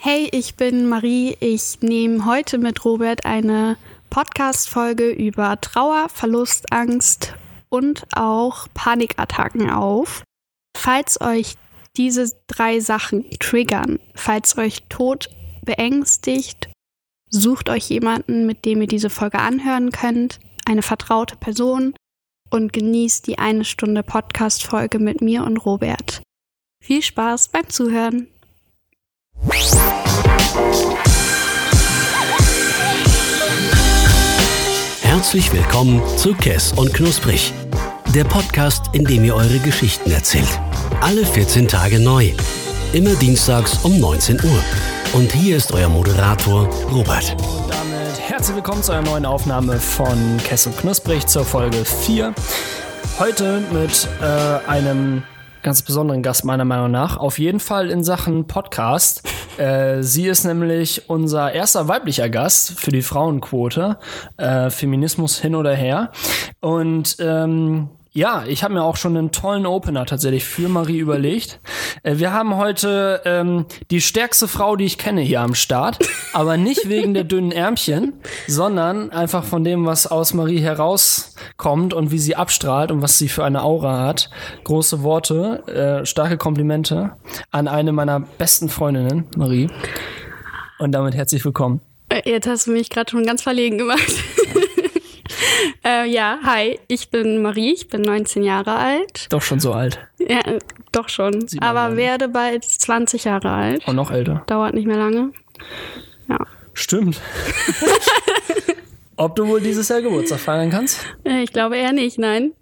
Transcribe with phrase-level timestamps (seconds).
[0.00, 1.36] Hey, ich bin Marie.
[1.40, 3.76] Ich nehme heute mit Robert eine
[4.10, 7.34] Podcast-Folge über Trauer, Verlust, Angst
[7.68, 10.22] und auch Panikattacken auf.
[10.76, 11.56] Falls euch
[11.96, 15.30] diese drei Sachen triggern, falls euch Tod
[15.64, 16.70] beängstigt,
[17.28, 21.96] sucht euch jemanden, mit dem ihr diese Folge anhören könnt, eine vertraute Person
[22.50, 26.22] und genießt die eine Stunde Podcast-Folge mit mir und Robert.
[26.84, 28.28] Viel Spaß beim Zuhören!
[35.02, 37.52] Herzlich willkommen zu Kess und Knusprig,
[38.14, 40.48] der Podcast, in dem ihr eure Geschichten erzählt.
[41.00, 42.32] Alle 14 Tage neu.
[42.92, 44.62] Immer dienstags um 19 Uhr.
[45.12, 47.36] Und hier ist euer Moderator Robert.
[47.38, 52.34] Und damit herzlich willkommen zu einer neuen Aufnahme von Kess und Knusprig zur Folge 4.
[53.18, 55.22] Heute mit äh, einem
[55.62, 57.16] ganz besonderen Gast meiner Meinung nach.
[57.16, 59.28] Auf jeden Fall in Sachen Podcast.
[59.58, 63.98] Äh, sie ist nämlich unser erster weiblicher Gast für die Frauenquote.
[64.36, 66.12] Äh, Feminismus hin oder her.
[66.60, 71.60] Und ähm, ja, ich habe mir auch schon einen tollen Opener tatsächlich für Marie überlegt.
[72.02, 76.00] Äh, wir haben heute ähm, die stärkste Frau, die ich kenne, hier am Start.
[76.32, 78.14] Aber nicht wegen der dünnen Ärmchen,
[78.48, 83.28] sondern einfach von dem, was aus Marie herauskommt und wie sie abstrahlt und was sie
[83.28, 84.30] für eine Aura hat.
[84.64, 87.12] Große Worte, äh, starke Komplimente
[87.52, 89.70] an eine meiner besten Freundinnen, Marie.
[90.80, 91.80] Und damit herzlich willkommen.
[92.08, 94.12] Äh, Jetzt hast du mich gerade schon ganz verlegen gemacht.
[95.84, 99.26] äh, ja, hi, ich bin Marie, ich bin 19 Jahre alt.
[99.30, 99.98] Doch schon so alt.
[100.18, 100.58] Ja, äh,
[100.92, 101.46] doch schon.
[101.48, 101.98] Sieht man Aber nicht.
[101.98, 103.86] werde bald 20 Jahre alt.
[103.86, 104.42] Und noch älter.
[104.46, 105.30] Dauert nicht mehr lange.
[106.28, 106.38] Ja.
[106.74, 107.20] Stimmt.
[109.16, 111.00] Ob du wohl dieses Jahr Geburtstag feiern kannst?
[111.24, 112.52] Äh, Ich glaube eher nicht, nein.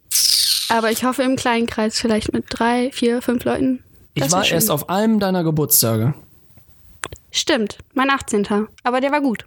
[0.68, 3.82] Aber ich hoffe im kleinen Kreis, vielleicht mit drei, vier, fünf Leuten.
[4.14, 4.54] Ich Das war wär schön.
[4.56, 6.14] erst auf einem deiner Geburtstage.
[7.36, 8.46] Stimmt, mein 18.
[8.82, 9.44] Aber der war gut.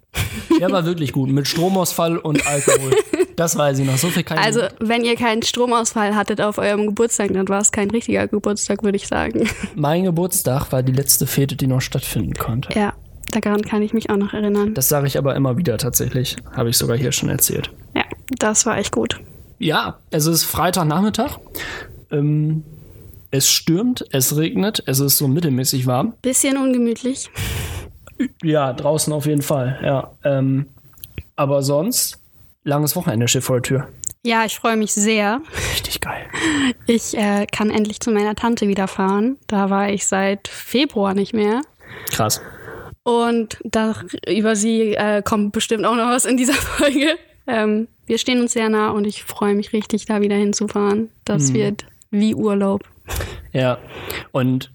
[0.59, 1.27] Der war wirklich gut.
[1.31, 2.91] Mit Stromausfall und Alkohol.
[3.35, 3.97] Das weiß ich noch.
[3.97, 7.61] So viel kann ich Also, wenn ihr keinen Stromausfall hattet auf eurem Geburtstag, dann war
[7.61, 9.49] es kein richtiger Geburtstag, würde ich sagen.
[9.75, 12.77] Mein Geburtstag war die letzte Fete, die noch stattfinden konnte.
[12.77, 12.93] Ja,
[13.31, 14.75] daran kann ich mich auch noch erinnern.
[14.75, 16.35] Das sage ich aber immer wieder tatsächlich.
[16.51, 17.71] Habe ich sogar hier schon erzählt.
[17.95, 18.03] Ja,
[18.37, 19.19] das war echt gut.
[19.57, 21.39] Ja, es ist Freitagnachmittag.
[22.11, 22.63] Ähm,
[23.31, 26.13] es stürmt, es regnet, es ist so mittelmäßig warm.
[26.21, 27.29] Bisschen ungemütlich.
[28.43, 30.11] Ja, draußen auf jeden Fall, ja.
[30.23, 30.67] Ähm,
[31.35, 32.19] aber sonst,
[32.63, 33.87] langes Wochenende steht vor der Tür.
[34.23, 35.41] Ja, ich freue mich sehr.
[35.71, 36.25] Richtig geil.
[36.85, 39.37] Ich äh, kann endlich zu meiner Tante wieder fahren.
[39.47, 41.61] Da war ich seit Februar nicht mehr.
[42.11, 42.41] Krass.
[43.03, 43.95] Und da,
[44.27, 47.15] über sie äh, kommt bestimmt auch noch was in dieser Folge.
[47.47, 51.09] Ähm, wir stehen uns sehr nah und ich freue mich richtig, da wieder hinzufahren.
[51.23, 52.83] Das wird wie Urlaub.
[53.53, 53.77] Ja,
[54.31, 54.71] und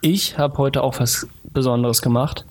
[0.00, 2.44] ich habe heute auch was Besonderes gemacht,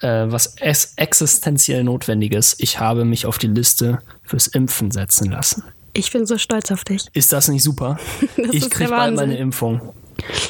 [0.00, 0.54] äh, was
[0.96, 2.56] existenziell notwendiges.
[2.58, 5.64] Ich habe mich auf die Liste fürs Impfen setzen lassen.
[5.92, 7.06] Ich bin so stolz auf dich.
[7.12, 7.98] Ist das nicht super?
[8.36, 9.80] Das ich kriege bald meine Impfung.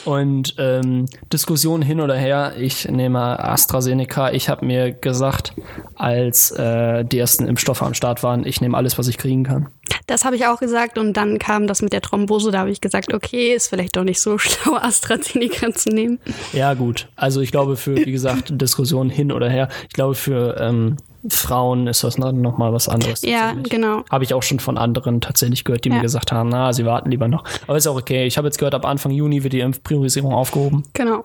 [0.04, 4.32] Und ähm, Diskussion hin oder her, ich nehme AstraZeneca.
[4.32, 5.52] Ich habe mir gesagt,
[5.94, 9.68] als äh, die ersten Impfstoffe am Start waren, ich nehme alles, was ich kriegen kann.
[10.06, 12.50] Das habe ich auch gesagt und dann kam das mit der Thrombose.
[12.50, 16.18] Da habe ich gesagt, okay, ist vielleicht doch nicht so schlau, AstraZeneca zu nehmen.
[16.52, 17.08] Ja, gut.
[17.16, 20.96] Also ich glaube für, wie gesagt, Diskussion hin oder her, ich glaube für ähm,
[21.30, 23.22] Frauen ist das noch mal was anderes.
[23.22, 24.04] Ja, genau.
[24.10, 25.96] Habe ich auch schon von anderen tatsächlich gehört, die Ja.
[25.96, 27.44] mir gesagt haben, na, sie warten lieber noch.
[27.66, 28.26] Aber ist auch okay.
[28.26, 30.82] Ich habe jetzt gehört, ab Anfang Juni wird die Impfpriorisierung aufgehoben.
[30.94, 31.24] Genau.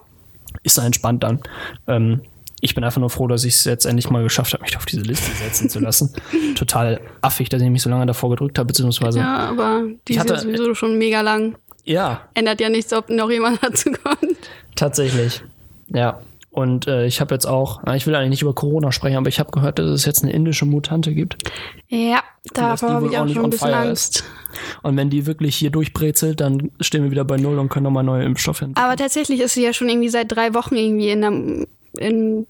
[0.63, 1.39] Ist da entspannt dann.
[1.87, 2.21] Ähm,
[2.61, 4.85] ich bin einfach nur froh, dass ich es jetzt endlich mal geschafft habe, mich auf
[4.85, 6.13] diese Liste setzen zu lassen.
[6.55, 9.19] Total affig, dass ich mich so lange davor gedrückt habe, beziehungsweise.
[9.19, 9.25] Ja.
[9.45, 11.55] Ja, aber die hatte- sowieso schon mega lang.
[12.33, 14.37] Ändert ja nichts, ob noch jemand dazu kommt.
[14.75, 15.41] tatsächlich.
[15.89, 16.19] Ja.
[16.53, 19.27] Und äh, ich habe jetzt auch, na, ich will eigentlich nicht über Corona sprechen, aber
[19.27, 21.35] ich habe gehört, dass es jetzt eine indische Mutante gibt.
[21.87, 22.21] Ja,
[22.53, 24.23] davor habe ich auch schon ein bisschen Angst.
[24.83, 28.03] Und wenn die wirklich hier durchbrezelt, dann stehen wir wieder bei Null und können nochmal
[28.03, 31.21] neue Impfstoffe hin Aber tatsächlich ist sie ja schon irgendwie seit drei Wochen irgendwie in
[31.21, 31.31] der,
[31.97, 32.45] in,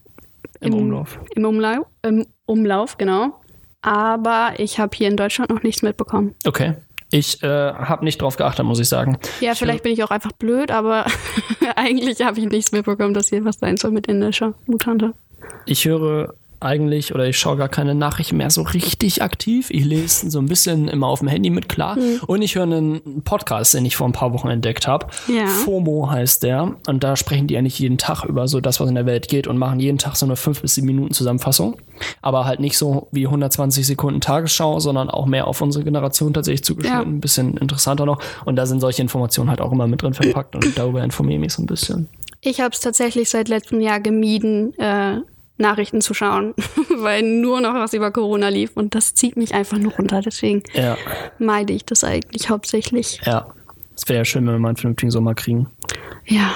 [0.60, 1.18] im Umlauf.
[1.34, 3.40] im Umlauf, im Umlauf, genau.
[3.82, 6.36] Aber ich habe hier in Deutschland noch nichts mitbekommen.
[6.46, 6.74] Okay.
[7.14, 9.20] Ich äh, habe nicht drauf geachtet, muss ich sagen.
[9.40, 11.06] Ja, vielleicht bin ich auch einfach blöd, aber
[11.76, 15.14] eigentlich habe ich nichts mitbekommen, dass hier was sein soll mit indischer Mutante.
[15.68, 16.34] Ich höre
[16.64, 19.68] eigentlich oder ich schaue gar keine Nachrichten mehr so richtig aktiv.
[19.70, 21.98] Ich lese so ein bisschen immer auf dem Handy mit klar.
[22.28, 25.08] Und ich höre einen Podcast, den ich vor ein paar Wochen entdeckt habe.
[25.28, 25.48] Ja.
[25.48, 26.76] FOMO heißt der.
[26.88, 29.48] Und da sprechen die eigentlich jeden Tag über so das, was in der Welt geht
[29.48, 31.78] und machen jeden Tag so eine 5 bis 7 Minuten Zusammenfassung.
[32.22, 36.64] Aber halt nicht so wie 120 Sekunden Tagesschau, sondern auch mehr auf unsere Generation tatsächlich
[36.64, 37.00] zugeschnitten.
[37.00, 37.06] Ja.
[37.06, 38.20] Ein bisschen interessanter noch.
[38.46, 41.42] Und da sind solche Informationen halt auch immer mit drin verpackt und darüber informiere ich
[41.42, 42.08] mich so ein bisschen.
[42.46, 45.22] Ich habe es tatsächlich seit letztem Jahr gemieden, äh,
[45.58, 46.54] Nachrichten zu schauen,
[46.98, 50.22] weil nur noch was über Corona lief und das zieht mich einfach nur runter.
[50.22, 50.98] Deswegen Ja,
[51.40, 53.22] meide ich das eigentlich hauptsächlich.
[53.26, 53.48] ja.
[53.96, 55.68] Es wäre ja schön, wenn wir mal einen vernünftigen Sommer kriegen.
[56.26, 56.56] Ja,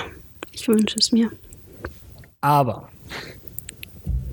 [0.52, 1.30] ich wünsche es mir.
[2.42, 2.90] Aber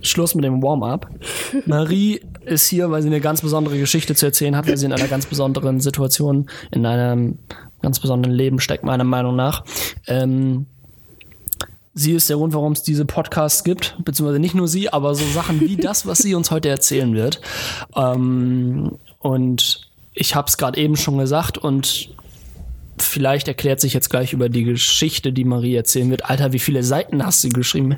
[0.00, 1.11] Schluss mit dem Warm-up.
[1.66, 4.93] Marie ist hier, weil sie eine ganz besondere Geschichte zu erzählen hat, weil sie in
[4.94, 7.38] einer ganz besonderen Situation, in einem
[7.82, 9.64] ganz besonderen Leben steckt, meiner Meinung nach.
[10.06, 10.64] Ähm,
[11.94, 15.25] sie ist der Grund, warum es diese Podcasts gibt, beziehungsweise nicht nur sie, aber so
[15.32, 17.41] Sachen wie das, was sie uns heute erzählen wird.
[17.96, 22.11] Ähm, und ich habe es gerade eben schon gesagt und
[22.99, 26.29] vielleicht erklärt sich jetzt gleich über die Geschichte, die Marie erzählen wird.
[26.29, 27.97] Alter, wie viele Seiten hast du geschrieben?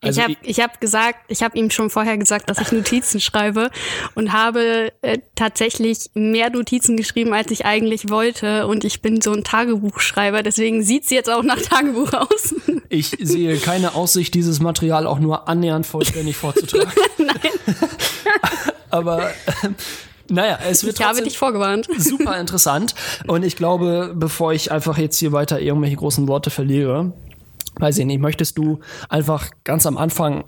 [0.00, 3.20] Also ich habe ich hab gesagt, ich habe ihm schon vorher gesagt, dass ich Notizen
[3.20, 3.70] schreibe
[4.14, 8.68] und habe äh, tatsächlich mehr Notizen geschrieben, als ich eigentlich wollte.
[8.68, 12.54] Und ich bin so ein Tagebuchschreiber, deswegen sieht es jetzt auch nach Tagebuch aus.
[12.90, 16.90] Ich sehe keine Aussicht, dieses Material auch nur annähernd vollständig vorzutragen.
[17.18, 17.76] Nein,
[18.90, 19.30] Aber
[19.62, 19.74] ähm,
[20.30, 21.86] naja, es wird ich habe dich vorgewarnt.
[21.98, 22.94] super interessant.
[23.26, 27.12] Und ich glaube, bevor ich einfach jetzt hier weiter irgendwelche großen Worte verliere,
[27.78, 30.44] weiß ich nicht, möchtest du einfach ganz am Anfang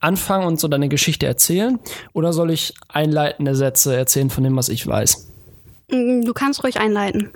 [0.00, 1.78] anfangen und so deine Geschichte erzählen?
[2.12, 5.28] Oder soll ich einleitende Sätze erzählen von dem, was ich weiß?
[5.90, 7.30] Mm, Du kannst ruhig einleiten.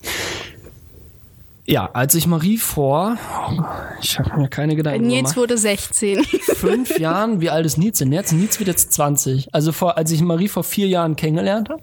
[1.65, 3.17] Ja, als ich Marie vor,
[4.01, 6.25] ich habe mir keine Gedanken Nils gemacht, wurde 16.
[6.25, 8.33] fünf Jahren, wie alt ist Nils denn jetzt?
[8.33, 9.55] Nils wird jetzt 20.
[9.55, 11.83] Also vor, als ich Marie vor vier Jahren kennengelernt habe.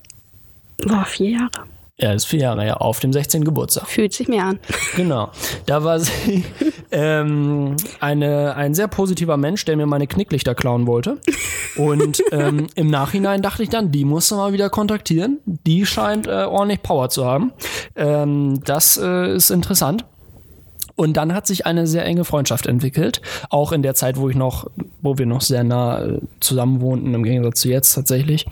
[0.85, 1.65] Boah, vier Jahre.
[2.01, 3.43] Ja, ist vier Jahre, ja, auf dem 16.
[3.43, 3.87] Geburtstag.
[3.87, 4.59] Fühlt sich mehr an.
[4.95, 5.31] Genau.
[5.65, 6.45] Da war sie
[6.91, 11.19] ähm, eine, ein sehr positiver Mensch, der mir meine Knicklichter klauen wollte.
[11.75, 15.39] Und ähm, im Nachhinein dachte ich dann, die musst du mal wieder kontaktieren.
[15.45, 17.51] Die scheint äh, ordentlich Power zu haben.
[17.95, 20.05] Ähm, das äh, ist interessant.
[20.99, 23.21] Und dann hat sich eine sehr enge Freundschaft entwickelt.
[23.49, 24.69] Auch in der Zeit, wo ich noch,
[25.01, 28.45] wo wir noch sehr nah äh, zusammen wohnten, im Gegensatz zu jetzt tatsächlich.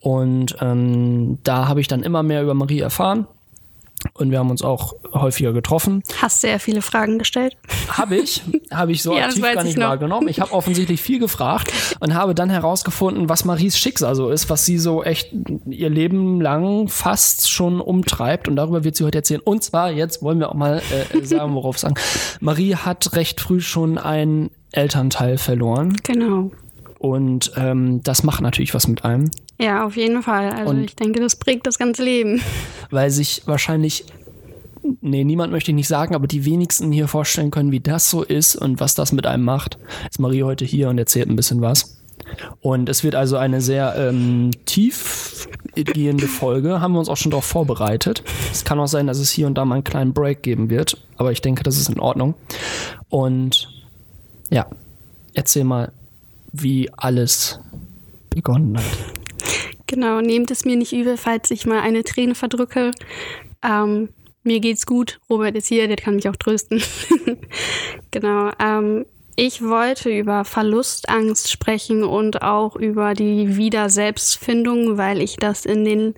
[0.00, 3.28] Und ähm, da habe ich dann immer mehr über Marie erfahren.
[4.12, 6.02] Und wir haben uns auch häufiger getroffen.
[6.20, 7.56] Hast sehr viele Fragen gestellt.
[7.88, 10.28] Habe ich, habe ich so Ja, aktiv gar ich nicht wahrgenommen.
[10.28, 14.64] Ich habe offensichtlich viel gefragt und habe dann herausgefunden, was Maries Schicksal so ist, was
[14.66, 15.30] sie so echt
[15.66, 18.48] ihr Leben lang fast schon umtreibt.
[18.48, 19.40] Und darüber wird sie heute erzählen.
[19.40, 21.94] Und zwar, jetzt wollen wir auch mal äh, sagen, worauf sagen.
[22.40, 25.96] Marie hat recht früh schon einen Elternteil verloren.
[26.02, 26.50] Genau.
[26.98, 30.50] Und ähm, das macht natürlich was mit einem, Ja, auf jeden Fall.
[30.50, 32.40] Also Und- ich denke, das prägt das ganze Leben.
[32.90, 34.04] weil sich wahrscheinlich,
[35.00, 38.22] nee, niemand möchte ich nicht sagen, aber die wenigsten hier vorstellen können, wie das so
[38.22, 39.78] ist und was das mit einem macht.
[40.10, 41.98] Ist Marie heute hier und erzählt ein bisschen was.
[42.60, 47.44] Und es wird also eine sehr ähm, tiefgehende Folge, haben wir uns auch schon darauf
[47.44, 48.24] vorbereitet.
[48.50, 50.96] Es kann auch sein, dass es hier und da mal einen kleinen Break geben wird,
[51.16, 52.34] aber ich denke, das ist in Ordnung.
[53.08, 53.68] Und
[54.50, 54.66] ja,
[55.34, 55.92] erzähl mal,
[56.52, 57.60] wie alles
[58.30, 58.84] begonnen hat.
[59.86, 62.92] Genau, nehmt es mir nicht übel, falls ich mal eine Träne verdrücke.
[63.62, 64.08] Ähm,
[64.42, 65.20] mir geht's gut.
[65.28, 66.82] Robert ist hier, der kann mich auch trösten.
[68.10, 68.50] genau.
[68.58, 75.84] Ähm, ich wollte über Verlustangst sprechen und auch über die Wiederselbstfindung, weil ich das in,
[75.84, 76.14] den,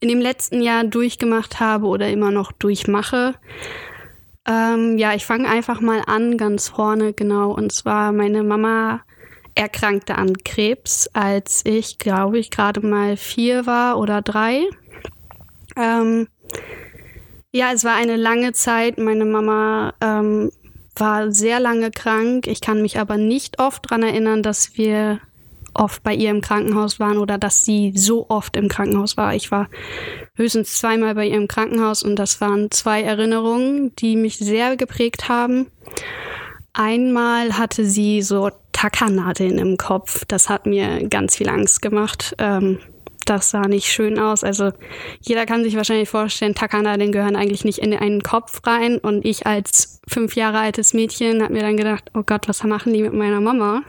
[0.00, 3.34] in dem letzten Jahr durchgemacht habe oder immer noch durchmache.
[4.46, 7.52] Ähm, ja, ich fange einfach mal an, ganz vorne, genau.
[7.52, 9.00] Und zwar meine Mama
[9.54, 14.64] erkrankte an Krebs, als ich, glaube ich, gerade mal vier war oder drei.
[15.76, 16.28] Ähm,
[17.52, 18.98] ja, es war eine lange Zeit.
[18.98, 20.50] Meine Mama ähm,
[20.96, 22.46] war sehr lange krank.
[22.46, 25.20] Ich kann mich aber nicht oft daran erinnern, dass wir
[25.74, 29.34] oft bei ihr im Krankenhaus waren oder dass sie so oft im Krankenhaus war.
[29.34, 29.68] Ich war
[30.34, 35.28] höchstens zweimal bei ihr im Krankenhaus und das waren zwei Erinnerungen, die mich sehr geprägt
[35.28, 35.66] haben.
[36.74, 38.50] Einmal hatte sie so
[38.82, 40.24] Tackernadeln im Kopf.
[40.26, 42.34] Das hat mir ganz viel Angst gemacht.
[42.38, 42.80] Ähm,
[43.24, 44.42] das sah nicht schön aus.
[44.42, 44.72] Also
[45.20, 48.98] jeder kann sich wahrscheinlich vorstellen, Tackernadeln gehören eigentlich nicht in einen Kopf rein.
[48.98, 52.92] Und ich als fünf Jahre altes Mädchen habe mir dann gedacht, oh Gott, was machen
[52.92, 53.82] die mit meiner Mama?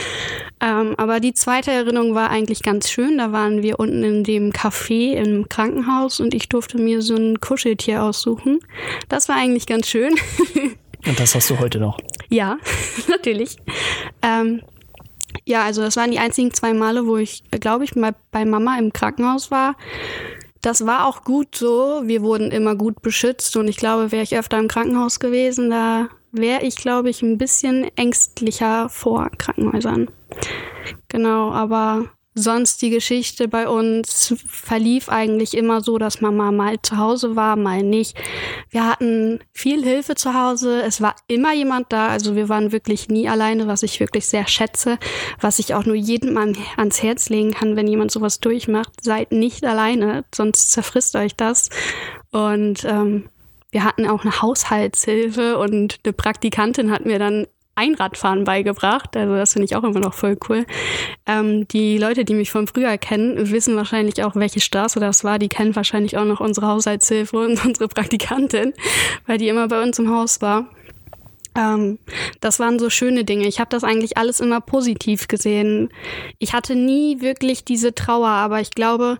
[0.60, 3.16] ähm, aber die zweite Erinnerung war eigentlich ganz schön.
[3.16, 7.40] Da waren wir unten in dem Café im Krankenhaus und ich durfte mir so ein
[7.40, 8.60] Kuscheltier aussuchen.
[9.08, 10.14] Das war eigentlich ganz schön.
[11.06, 11.98] Und das hast du heute noch.
[12.28, 12.58] Ja,
[13.08, 13.56] natürlich.
[14.22, 14.62] Ähm,
[15.44, 18.78] ja, also das waren die einzigen zwei Male, wo ich, glaube ich, mal bei Mama
[18.78, 19.76] im Krankenhaus war.
[20.62, 22.02] Das war auch gut so.
[22.04, 26.08] Wir wurden immer gut beschützt und ich glaube, wäre ich öfter im Krankenhaus gewesen, da
[26.32, 30.10] wäre ich, glaube ich, ein bisschen ängstlicher vor Krankenhäusern.
[31.08, 36.98] Genau, aber sonst die Geschichte bei uns verlief eigentlich immer so, dass Mama mal zu
[36.98, 38.16] Hause war, mal nicht.
[38.68, 40.82] Wir hatten viel Hilfe zu Hause.
[40.82, 42.08] Es war immer jemand da.
[42.08, 44.98] Also wir waren wirklich nie alleine, was ich wirklich sehr schätze,
[45.40, 48.92] was ich auch nur jedem ans Herz legen kann, wenn jemand sowas durchmacht.
[49.02, 51.70] Seid nicht alleine, sonst zerfrisst euch das.
[52.32, 53.30] Und ähm,
[53.70, 59.16] wir hatten auch eine Haushaltshilfe und eine Praktikantin hat mir dann Einradfahren beigebracht.
[59.16, 60.66] Also das finde ich auch immer noch voll cool.
[61.26, 65.38] Ähm, die Leute, die mich von früher kennen, wissen wahrscheinlich auch, welche Straße das war.
[65.38, 68.72] Die kennen wahrscheinlich auch noch unsere Haushaltshilfe und unsere Praktikantin,
[69.26, 70.66] weil die immer bei uns im Haus war.
[71.56, 71.98] Ähm,
[72.40, 73.46] das waren so schöne Dinge.
[73.46, 75.90] Ich habe das eigentlich alles immer positiv gesehen.
[76.38, 79.18] Ich hatte nie wirklich diese Trauer, aber ich glaube,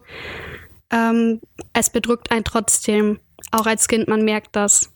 [0.90, 1.40] ähm,
[1.72, 3.20] es bedrückt einen trotzdem.
[3.52, 4.95] Auch als Kind, man merkt das.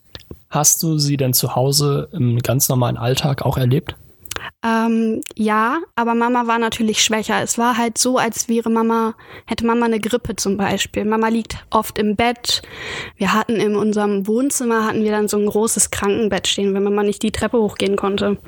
[0.50, 3.95] Hast du sie denn zu Hause im ganz normalen Alltag auch erlebt?
[4.62, 7.42] Ähm, ja, aber Mama war natürlich schwächer.
[7.42, 9.14] Es war halt so, als wäre Mama,
[9.47, 11.04] hätte Mama eine Grippe zum Beispiel.
[11.04, 12.62] Mama liegt oft im Bett.
[13.16, 17.02] Wir hatten in unserem Wohnzimmer hatten wir dann so ein großes Krankenbett stehen, wenn Mama
[17.02, 18.38] nicht die Treppe hochgehen konnte.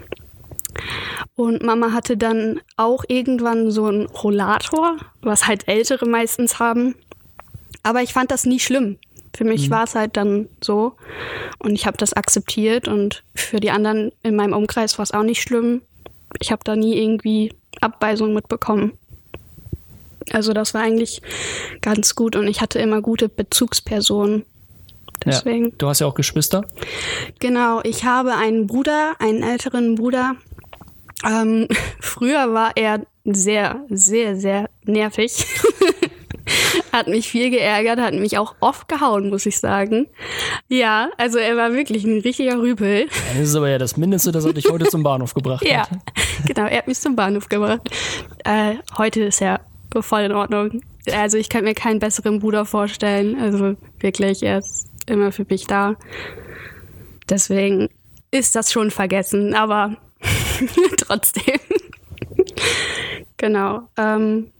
[1.35, 6.95] Und Mama hatte dann auch irgendwann so einen Rollator, was halt Ältere meistens haben.
[7.83, 8.99] Aber ich fand das nie schlimm.
[9.35, 9.73] Für mich mhm.
[9.73, 10.95] war es halt dann so
[11.59, 15.23] und ich habe das akzeptiert und für die anderen in meinem Umkreis war es auch
[15.23, 15.83] nicht schlimm.
[16.39, 18.93] Ich habe da nie irgendwie Abweisung mitbekommen.
[20.31, 21.23] Also das war eigentlich
[21.81, 24.45] ganz gut und ich hatte immer gute Bezugspersonen.
[25.25, 25.67] Deswegen.
[25.67, 25.75] Ja.
[25.79, 26.65] Du hast ja auch Geschwister?
[27.39, 30.37] Genau, ich habe einen Bruder, einen älteren Bruder.
[31.25, 31.69] Ähm,
[32.01, 35.47] früher war er sehr, sehr, sehr nervig.
[36.93, 40.07] hat mich viel geärgert, hat mich auch oft gehauen, muss ich sagen.
[40.69, 43.09] Ja, also er war wirklich ein richtiger Rüpel.
[43.35, 45.91] Das ist aber ja das Mindeste, dass er dich heute zum Bahnhof gebracht ja, hat.
[45.91, 47.83] Ja, genau, er hat mich zum Bahnhof gebracht.
[48.45, 49.61] Äh, heute ist er
[50.01, 50.83] voll in Ordnung.
[51.13, 53.39] Also ich kann mir keinen besseren Bruder vorstellen.
[53.41, 55.97] Also wirklich, er ist immer für mich da.
[57.29, 57.89] Deswegen
[58.31, 59.97] ist das schon vergessen, aber
[60.97, 61.59] trotzdem.
[63.37, 63.83] genau.
[63.97, 64.53] Ähm,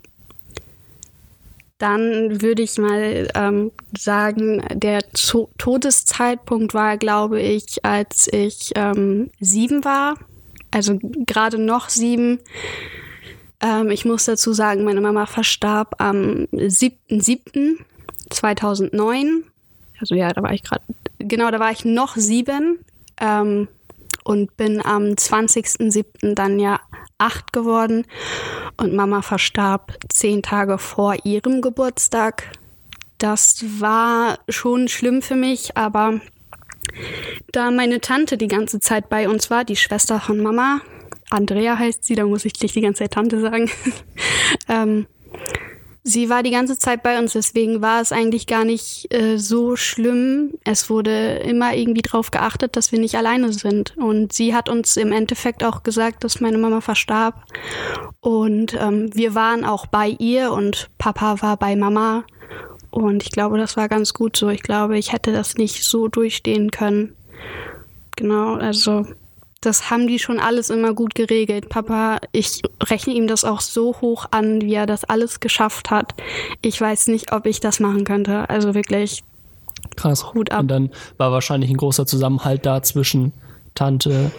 [1.83, 9.31] dann würde ich mal ähm, sagen, der Zo Todeszeitpunkt war, glaube ich, als ich ähm,
[9.41, 10.15] sieben war.
[10.71, 12.39] Also gerade noch sieben.
[13.61, 19.43] Ähm, ich muss dazu sagen, meine Mama verstarb am 7.7.2009.
[19.99, 20.85] Also ja, da war ich gerade,
[21.19, 22.79] genau, da war ich noch sieben
[23.21, 23.67] ähm,
[24.23, 26.35] und bin am 20.07.
[26.35, 26.79] dann ja
[27.23, 28.05] acht geworden
[28.77, 32.51] und Mama verstarb zehn Tage vor ihrem Geburtstag.
[33.19, 36.21] Das war schon schlimm für mich, aber
[37.53, 40.81] da meine Tante die ganze Zeit bei uns war, die Schwester von Mama,
[41.31, 43.71] Andrea heißt sie, da muss ich dich die ganze Zeit Tante sagen,
[44.69, 45.07] ähm,
[46.05, 49.77] Sie war die ganze Zeit bei uns, deswegen war es eigentlich gar nicht äh, so
[49.77, 50.55] schlimm.
[50.65, 53.97] Es wurde immer irgendwie darauf geachtet, dass wir nicht alleine sind.
[53.97, 57.45] Und sie hat uns im Endeffekt auch gesagt, dass meine Mama verstarb.
[58.21, 62.25] Und ähm, wir waren auch bei ihr und Papa war bei Mama.
[62.91, 64.49] Und ich glaube, das war ganz gut so.
[64.49, 67.15] Ich glaube, ich hätte das nicht so durchstehen können.
[68.17, 69.07] Genau, also
[69.63, 71.69] das haben die schon alles immer gut geregelt.
[71.69, 76.15] Papa, ich rechne ihm das auch so hoch an, wie er das alles geschafft hat.
[76.61, 78.51] Ich weiß nicht, ob ich das machen könnte.
[78.51, 79.23] Also wirklich.
[79.97, 80.35] Krass.
[80.35, 80.61] Hut ab.
[80.63, 83.33] Und dann war wahrscheinlich ein großer Zusammenhalt da zwischen
[83.75, 84.33] Tante,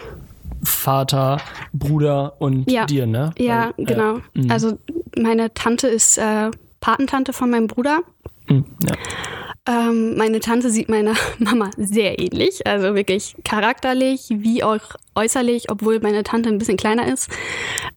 [0.62, 1.38] Vater,
[1.72, 2.84] Bruder und ja.
[2.84, 3.32] dir, ne?
[3.38, 4.16] Ja, Weil, genau.
[4.34, 4.78] Äh, also
[5.18, 6.50] meine Tante ist äh,
[6.80, 8.00] Patentante von meinem Bruder.
[8.48, 8.94] Mh, ja.
[9.66, 14.82] Ähm, meine Tante sieht meiner Mama sehr ähnlich, also wirklich charakterlich wie auch
[15.14, 17.30] äußerlich, obwohl meine Tante ein bisschen kleiner ist.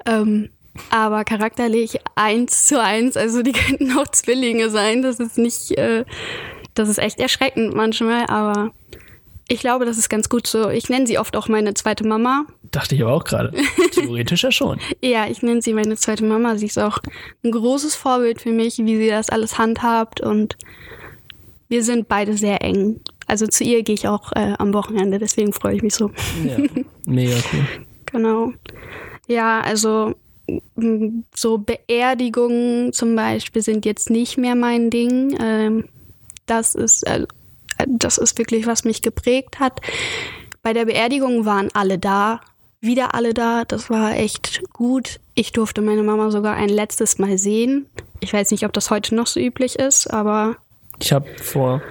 [0.05, 0.49] Ähm,
[0.91, 5.01] aber charakterlich eins zu eins, also die könnten auch Zwillinge sein.
[5.01, 6.05] Das ist nicht, äh,
[6.73, 8.71] das ist echt erschreckend manchmal, aber
[9.49, 10.69] ich glaube, das ist ganz gut so.
[10.69, 12.45] Ich nenne sie oft auch meine zweite Mama.
[12.71, 13.53] Dachte ich aber auch gerade.
[13.91, 14.79] Theoretisch ja schon.
[15.01, 16.57] ja, ich nenne sie meine zweite Mama.
[16.57, 16.99] Sie ist auch
[17.43, 20.57] ein großes Vorbild für mich, wie sie das alles handhabt und
[21.69, 23.01] wir sind beide sehr eng.
[23.27, 26.11] Also zu ihr gehe ich auch äh, am Wochenende, deswegen freue ich mich so.
[26.45, 26.57] Ja,
[27.05, 27.65] mega cool.
[28.05, 28.53] genau.
[29.27, 30.15] Ja, also
[31.35, 35.37] so Beerdigungen zum Beispiel sind jetzt nicht mehr mein Ding.
[35.41, 35.89] Ähm,
[36.45, 37.27] das ist, äh,
[37.85, 39.81] das ist wirklich, was mich geprägt hat.
[40.63, 42.39] Bei der Beerdigung waren alle da,
[42.79, 43.65] wieder alle da.
[43.65, 45.19] Das war echt gut.
[45.35, 47.87] Ich durfte meine Mama sogar ein letztes Mal sehen.
[48.21, 50.55] Ich weiß nicht, ob das heute noch so üblich ist, aber
[50.99, 51.81] ich habe vor,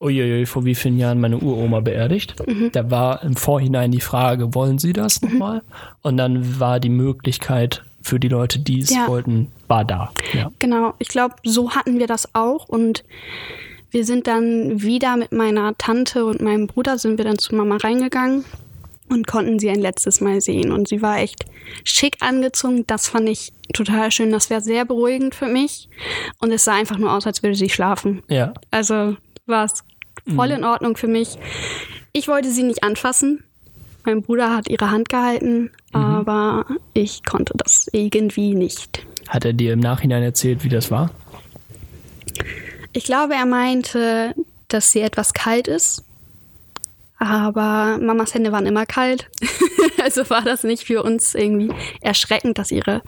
[0.00, 2.34] uiuiui, vor wie vielen Jahren meine Uroma beerdigt.
[2.46, 2.70] Mhm.
[2.72, 5.30] Da war im Vorhinein die Frage, wollen Sie das mhm.
[5.30, 5.62] nochmal?
[6.02, 9.08] Und dann war die Möglichkeit für die Leute, die es Ja.
[9.08, 10.12] wollten, war da.
[10.32, 10.50] Ja.
[10.58, 13.04] Genau, ich glaube, so hatten wir das auch und
[13.90, 17.76] wir sind dann wieder mit meiner Tante und meinem Bruder sind wir dann zu Mama
[17.76, 18.44] reingegangen
[19.08, 21.44] und konnten sie ein letztes Mal sehen und sie war echt
[21.84, 22.84] schick angezogen.
[22.86, 24.30] Das fand ich total schön.
[24.30, 25.88] Das wäre sehr beruhigend für mich
[26.38, 28.22] und es sah einfach nur aus, als würde sie schlafen.
[28.28, 28.54] ja.
[28.70, 29.84] Also war es
[30.34, 31.36] voll in Ordnung für mich.
[32.12, 33.44] Ich wollte sie nicht anfassen.
[34.04, 39.04] Mein Bruder hat ihre Hand gehalten, aber ich konnte das irgendwie nicht.
[39.28, 41.10] Hat er dir im Nachhinein erzählt, wie das war?
[42.92, 44.34] Ich glaube, er meinte,
[44.68, 46.04] dass sie etwas kalt ist.
[47.18, 49.30] Aber Mamas Hände waren immer kalt.
[50.02, 53.02] also war das nicht für uns irgendwie erschreckend, dass ihre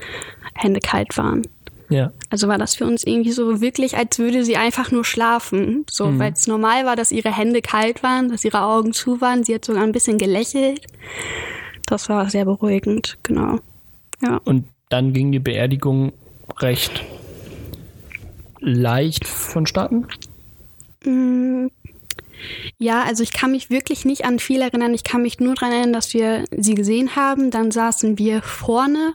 [0.55, 1.43] Hände kalt waren.
[1.89, 2.13] Ja.
[2.31, 5.85] Also war das für uns irgendwie so wirklich, als würde sie einfach nur schlafen.
[5.89, 9.45] So, weil es normal war, dass ihre Hände kalt waren, dass ihre Augen zu waren.
[9.45, 10.87] Sie hat sogar ein bisschen gelächelt.
[11.87, 13.61] Das war sehr beruhigend, genau.
[14.23, 14.41] Ja.
[14.45, 16.13] Und dann ging die Beerdigung
[16.59, 17.05] recht
[18.61, 20.07] leicht vonstatten.
[22.78, 24.95] Ja, also ich kann mich wirklich nicht an viel erinnern.
[24.95, 27.50] Ich kann mich nur daran erinnern, dass wir sie gesehen haben.
[27.50, 29.14] Dann saßen wir vorne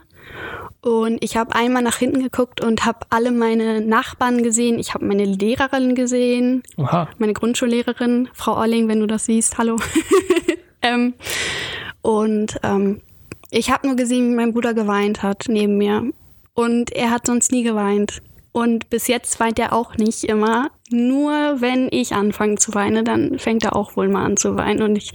[0.82, 4.80] und ich habe einmal nach hinten geguckt und habe alle meine Nachbarn gesehen.
[4.80, 7.08] Ich habe meine Lehrerin gesehen, Oha.
[7.18, 9.76] meine Grundschullehrerin, Frau Orling, wenn du das siehst, hallo.
[10.82, 11.14] ähm,
[12.02, 13.00] und ähm,
[13.50, 16.10] ich habe nur gesehen, wie mein Bruder geweint hat neben mir.
[16.54, 18.20] Und er hat sonst nie geweint.
[18.50, 20.70] Und bis jetzt weint er auch nicht immer.
[20.92, 24.82] Nur wenn ich anfange zu weinen, dann fängt er auch wohl mal an zu weinen.
[24.82, 25.12] Und ich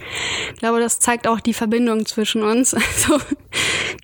[0.58, 2.74] glaube, das zeigt auch die Verbindung zwischen uns.
[2.98, 3.18] Also,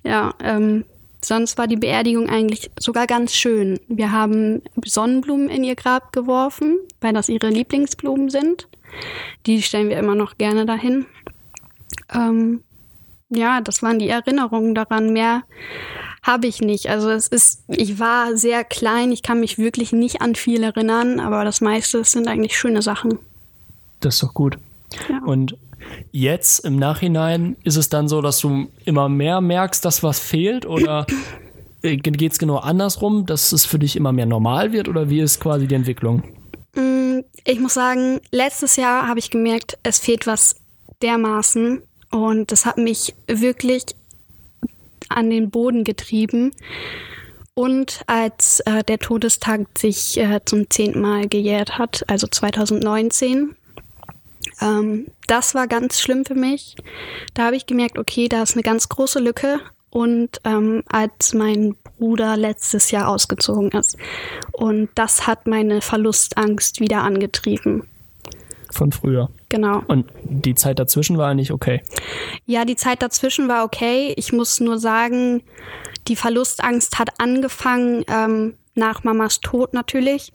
[0.03, 0.85] ja, ähm,
[1.21, 3.79] sonst war die Beerdigung eigentlich sogar ganz schön.
[3.87, 8.67] Wir haben Sonnenblumen in ihr Grab geworfen, weil das ihre Lieblingsblumen sind.
[9.45, 11.05] Die stellen wir immer noch gerne dahin.
[12.13, 12.63] Ähm,
[13.29, 15.11] ja, das waren die Erinnerungen daran.
[15.11, 15.43] Mehr
[16.25, 16.89] habe ich nicht.
[16.89, 21.19] Also es ist, ich war sehr klein, ich kann mich wirklich nicht an viel erinnern,
[21.19, 23.19] aber das meiste sind eigentlich schöne Sachen.
[23.99, 24.57] Das ist doch gut.
[25.07, 25.21] Ja.
[25.23, 25.55] Und
[26.11, 30.65] jetzt im Nachhinein ist es dann so, dass du immer mehr merkst, dass was fehlt
[30.65, 31.05] oder
[31.81, 35.39] geht es genau andersrum, dass es für dich immer mehr normal wird oder wie ist
[35.39, 36.23] quasi die Entwicklung?
[36.73, 40.55] Mm, Ich muss sagen, letztes Jahr habe ich gemerkt, es fehlt was
[41.03, 43.83] dermaßen und das hat mich wirklich
[45.09, 46.51] an den Boden getrieben.
[47.53, 53.55] Und als äh, der Todestag sich äh, zum zehnten Mal gejährt hat, also 2019,
[54.61, 56.75] ähm, das war ganz schlimm für mich.
[57.33, 59.59] Da habe ich gemerkt, okay, da ist eine ganz große Lücke.
[59.89, 63.97] Und ähm, als mein Bruder letztes Jahr ausgezogen ist.
[64.51, 67.87] Und das hat meine Verlustangst wieder angetrieben.
[68.75, 69.29] Von früher.
[69.47, 69.83] Genau.
[69.87, 71.81] Und die Zeit dazwischen war nicht okay.
[72.45, 74.13] Ja, die Zeit dazwischen war okay.
[74.17, 75.43] Ich muss nur sagen,
[76.09, 80.33] die Verlustangst hat angefangen ähm, nach Mamas Tod natürlich.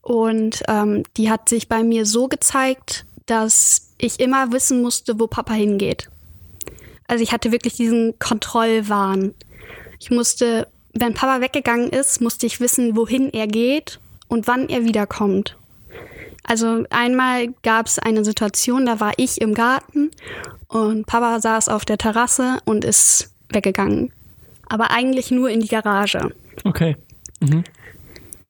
[0.00, 5.26] Und ähm, die hat sich bei mir so gezeigt, dass ich immer wissen musste, wo
[5.26, 6.08] Papa hingeht.
[7.06, 9.34] Also ich hatte wirklich diesen Kontrollwahn.
[10.00, 14.86] Ich musste, wenn Papa weggegangen ist, musste ich wissen, wohin er geht und wann er
[14.86, 15.57] wiederkommt.
[16.48, 20.10] Also einmal gab es eine Situation, da war ich im Garten
[20.66, 24.14] und Papa saß auf der Terrasse und ist weggegangen.
[24.66, 26.32] Aber eigentlich nur in die Garage.
[26.64, 26.96] Okay.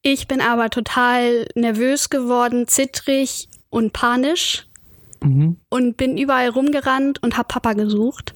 [0.01, 4.65] Ich bin aber total nervös geworden, zittrig und panisch
[5.67, 8.33] und bin überall rumgerannt und habe Papa gesucht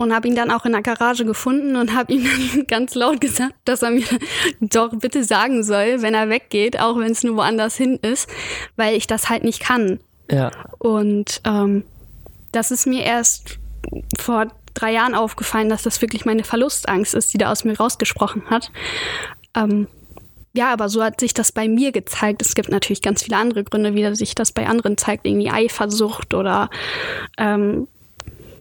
[0.00, 3.20] und habe ihn dann auch in der Garage gefunden und habe ihm dann ganz laut
[3.20, 4.06] gesagt, dass er mir
[4.60, 8.26] doch bitte sagen soll, wenn er weggeht, auch wenn es nur woanders hin ist,
[8.76, 10.00] weil ich das halt nicht kann.
[10.30, 10.52] Ja.
[10.78, 11.84] Und ähm,
[12.50, 13.58] das ist mir erst
[14.18, 18.48] vor drei Jahren aufgefallen, dass das wirklich meine Verlustangst ist, die da aus mir rausgesprochen
[18.48, 18.72] hat.
[19.54, 19.86] Ähm,
[20.54, 22.40] ja, aber so hat sich das bei mir gezeigt.
[22.40, 26.32] Es gibt natürlich ganz viele andere Gründe, wie sich das bei anderen zeigt, irgendwie Eifersucht
[26.32, 26.70] oder
[27.36, 27.86] ähm,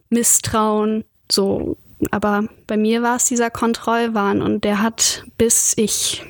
[0.09, 1.05] Misstrauen.
[1.31, 1.77] So,
[2.11, 6.23] aber bei mir war es dieser Kontrollwahn und der hat, bis ich,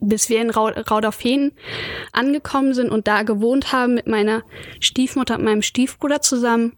[0.00, 1.52] bis wir in Rau Rauderfehn
[2.12, 4.42] angekommen sind und da gewohnt haben mit meiner
[4.80, 6.72] Stiefmutter und meinem Stiefbruder zusammen,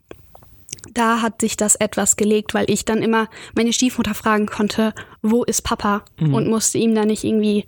[0.94, 5.44] da hat sich das etwas gelegt, weil ich dann immer meine Stiefmutter fragen konnte, wo
[5.44, 6.02] ist Papa?
[6.32, 7.66] Und musste ihm da nicht irgendwie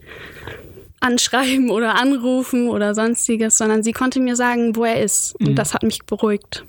[1.00, 5.34] anschreiben oder anrufen oder sonstiges, sondern sie konnte mir sagen, wo er ist.
[5.40, 6.64] Und das hat mich beruhigt.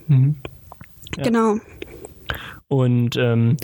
[1.17, 1.23] Ja.
[1.23, 1.57] Genau.
[2.71, 3.57] Und ähm,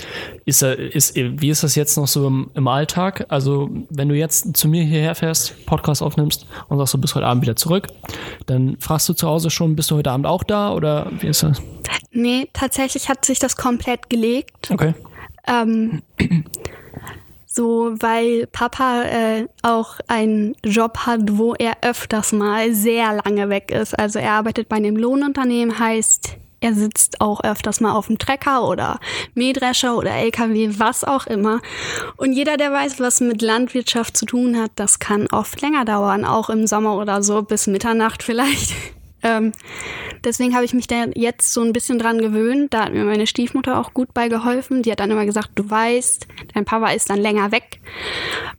[0.43, 3.25] ist, er- ist, wie ist das jetzt noch so im, im Alltag?
[3.29, 7.25] Also, wenn du jetzt zu mir hierher fährst, Podcast aufnimmst und sagst, du bist heute
[7.25, 7.87] Abend wieder zurück,
[8.47, 11.41] dann fragst du zu Hause schon, bist du heute Abend auch da oder wie ist
[11.41, 11.61] das?
[12.11, 14.71] Nee, tatsächlich hat sich das komplett gelegt.
[14.71, 14.93] Okay.
[15.47, 16.01] Ähm,
[17.45, 23.71] so, weil Papa äh, auch einen Job hat, wo er öfters mal sehr lange weg
[23.71, 23.97] ist.
[23.97, 28.67] Also er arbeitet bei einem Lohnunternehmen, heißt, er sitzt auch öfters mal auf dem Trecker
[28.67, 28.99] oder
[29.35, 31.61] Mähdrescher oder LKW, was auch immer.
[32.17, 36.25] Und jeder, der weiß, was mit Landwirtschaft zu tun hat, das kann oft länger dauern,
[36.25, 38.73] auch im Sommer oder so, bis Mitternacht vielleicht.
[39.23, 39.51] Ähm,
[40.23, 42.71] deswegen habe ich mich da jetzt so ein bisschen dran gewöhnt.
[42.71, 44.83] Da hat mir meine Stiefmutter auch gut bei geholfen.
[44.83, 47.79] Die hat dann immer gesagt, du weißt, dein Papa ist dann länger weg.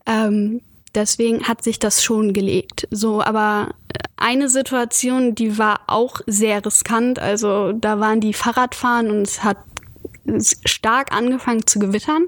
[0.04, 0.60] Ähm,
[0.98, 2.86] deswegen hat sich das schon gelegt.
[2.90, 3.74] So, aber
[4.16, 7.18] eine Situation, die war auch sehr riskant.
[7.18, 9.58] Also da waren die Fahrradfahren und es hat
[10.64, 12.24] stark angefangen zu gewittern.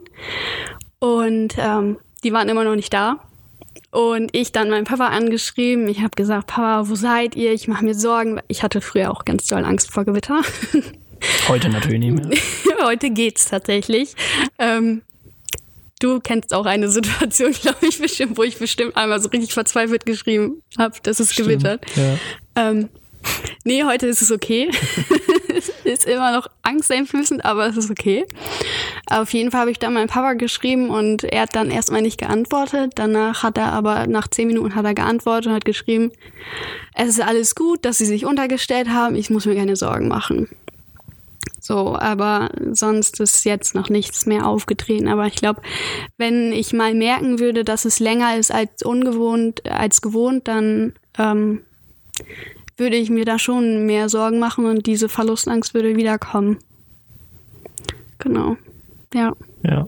[1.01, 3.21] Und ähm, die waren immer noch nicht da.
[3.91, 5.89] Und ich dann meinen Papa angeschrieben.
[5.89, 7.53] Ich habe gesagt, Papa, wo seid ihr?
[7.53, 8.41] Ich mache mir Sorgen.
[8.47, 10.43] Ich hatte früher auch ganz doll Angst vor Gewitter.
[11.49, 12.39] Heute natürlich nicht mehr.
[12.85, 14.15] Heute geht's tatsächlich.
[14.59, 15.03] Ähm,
[16.01, 20.05] du kennst auch eine Situation, glaube ich, bestimmt, wo ich bestimmt einmal so richtig verzweifelt
[20.05, 21.85] geschrieben habe, dass es Stimmt, gewittert.
[21.95, 22.19] Ja.
[22.57, 22.89] Ähm,
[23.65, 24.71] nee, heute ist es okay.
[25.55, 28.27] es ist immer noch angsteinflößend, aber es ist okay.
[29.09, 32.19] Auf jeden Fall habe ich dann meinem Papa geschrieben und er hat dann erstmal nicht
[32.19, 32.93] geantwortet.
[32.97, 36.13] Danach hat er aber, nach zehn Minuten hat er geantwortet und hat geschrieben,
[36.95, 40.49] es ist alles gut, dass sie sich untergestellt haben, ich muss mir keine Sorgen machen.
[41.71, 45.07] So, aber sonst ist jetzt noch nichts mehr aufgetreten.
[45.07, 45.63] Aber ich glaube,
[46.17, 51.61] wenn ich mal merken würde, dass es länger ist als ungewohnt, als gewohnt, dann ähm,
[52.77, 56.59] würde ich mir da schon mehr Sorgen machen und diese Verlustangst würde wiederkommen.
[58.19, 58.57] Genau.
[59.15, 59.33] Ja.
[59.63, 59.87] Ja.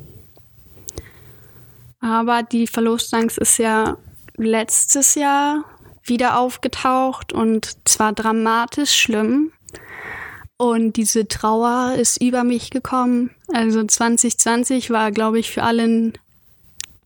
[2.01, 3.97] Aber die Verlustangst ist ja
[4.37, 5.65] letztes Jahr
[6.05, 9.51] wieder aufgetaucht und zwar dramatisch schlimm.
[10.63, 13.31] Und diese Trauer ist über mich gekommen.
[13.53, 16.13] Also 2020 war, glaube ich, für alle ein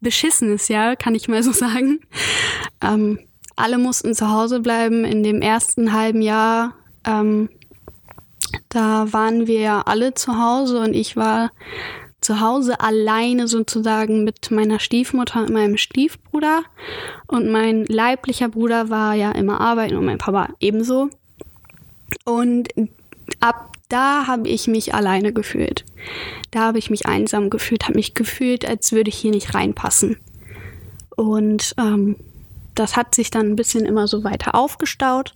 [0.02, 2.00] beschissenes Jahr, kann ich mal so sagen.
[2.82, 3.18] Ähm,
[3.56, 5.06] alle mussten zu Hause bleiben.
[5.06, 6.74] In dem ersten halben Jahr,
[7.06, 7.48] ähm,
[8.68, 11.50] da waren wir alle zu Hause und ich war
[12.20, 16.62] zu Hause alleine sozusagen mit meiner Stiefmutter und meinem Stiefbruder.
[17.26, 21.08] Und mein leiblicher Bruder war ja immer arbeiten und mein Papa ebenso.
[22.26, 22.68] Und
[23.40, 25.84] ab da habe ich mich alleine gefühlt.
[26.50, 30.16] Da habe ich mich einsam gefühlt, habe mich gefühlt, als würde ich hier nicht reinpassen.
[31.16, 32.16] Und ähm,
[32.74, 35.32] das hat sich dann ein bisschen immer so weiter aufgestaut,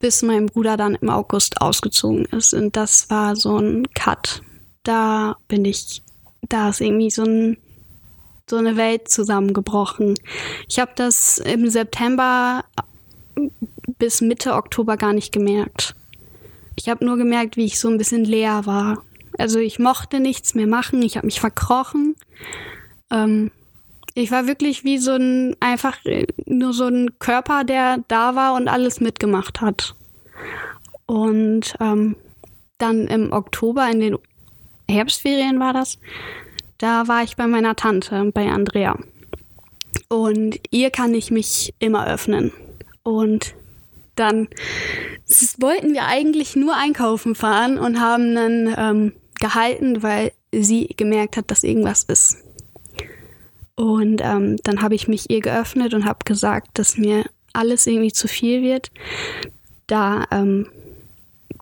[0.00, 2.52] bis mein Bruder dann im August ausgezogen ist.
[2.52, 4.42] Und das war so ein Cut.
[4.82, 6.02] Da bin ich,
[6.48, 7.56] da ist irgendwie so ein
[8.48, 10.14] so eine Welt zusammengebrochen.
[10.68, 12.64] Ich habe das im September
[13.98, 15.96] bis Mitte Oktober gar nicht gemerkt.
[16.76, 19.02] Ich habe nur gemerkt, wie ich so ein bisschen leer war.
[19.38, 22.14] Also ich mochte nichts mehr machen, ich habe mich verkrochen.
[23.10, 23.50] Ähm,
[24.14, 25.98] ich war wirklich wie so ein, einfach
[26.46, 29.94] nur so ein Körper, der da war und alles mitgemacht hat.
[31.04, 32.16] Und ähm,
[32.78, 34.18] dann im Oktober, in den
[34.88, 35.98] Herbstferien war das,
[36.78, 38.98] da war ich bei meiner Tante, bei Andrea.
[40.08, 42.52] Und ihr kann ich mich immer öffnen.
[43.02, 43.54] Und
[44.16, 44.48] dann
[45.58, 51.50] wollten wir eigentlich nur einkaufen fahren und haben dann ähm, gehalten, weil sie gemerkt hat,
[51.50, 52.38] dass irgendwas ist.
[53.74, 58.12] Und ähm, dann habe ich mich ihr geöffnet und habe gesagt, dass mir alles irgendwie
[58.12, 58.90] zu viel wird,
[59.86, 60.68] da ähm,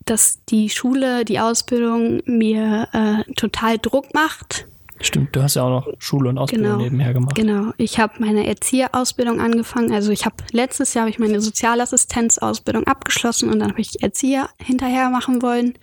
[0.04, 4.66] dass die Schule, die Ausbildung mir äh, total Druck macht
[5.04, 7.34] Stimmt, du hast ja auch noch Schule und Ausbildung genau, nebenher gemacht.
[7.34, 9.92] Genau, ich habe meine Erzieherausbildung angefangen.
[9.92, 14.48] Also ich habe letztes Jahr habe ich meine Sozialassistenzausbildung abgeschlossen und dann habe ich Erzieher
[14.58, 15.74] hinterher machen wollen.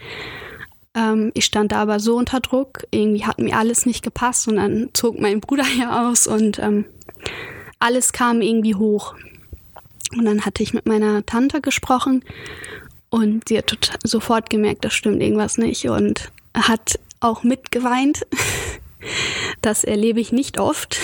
[0.96, 4.56] Ähm, ich stand da aber so unter Druck, irgendwie hat mir alles nicht gepasst und
[4.56, 6.86] dann zog mein Bruder ja aus und ähm,
[7.80, 9.14] alles kam irgendwie hoch.
[10.18, 12.24] Und dann hatte ich mit meiner Tante gesprochen
[13.10, 18.26] und sie hat sofort gemerkt, das stimmt irgendwas nicht und hat auch mitgeweint.
[19.62, 20.98] Das erlebe ich nicht oft.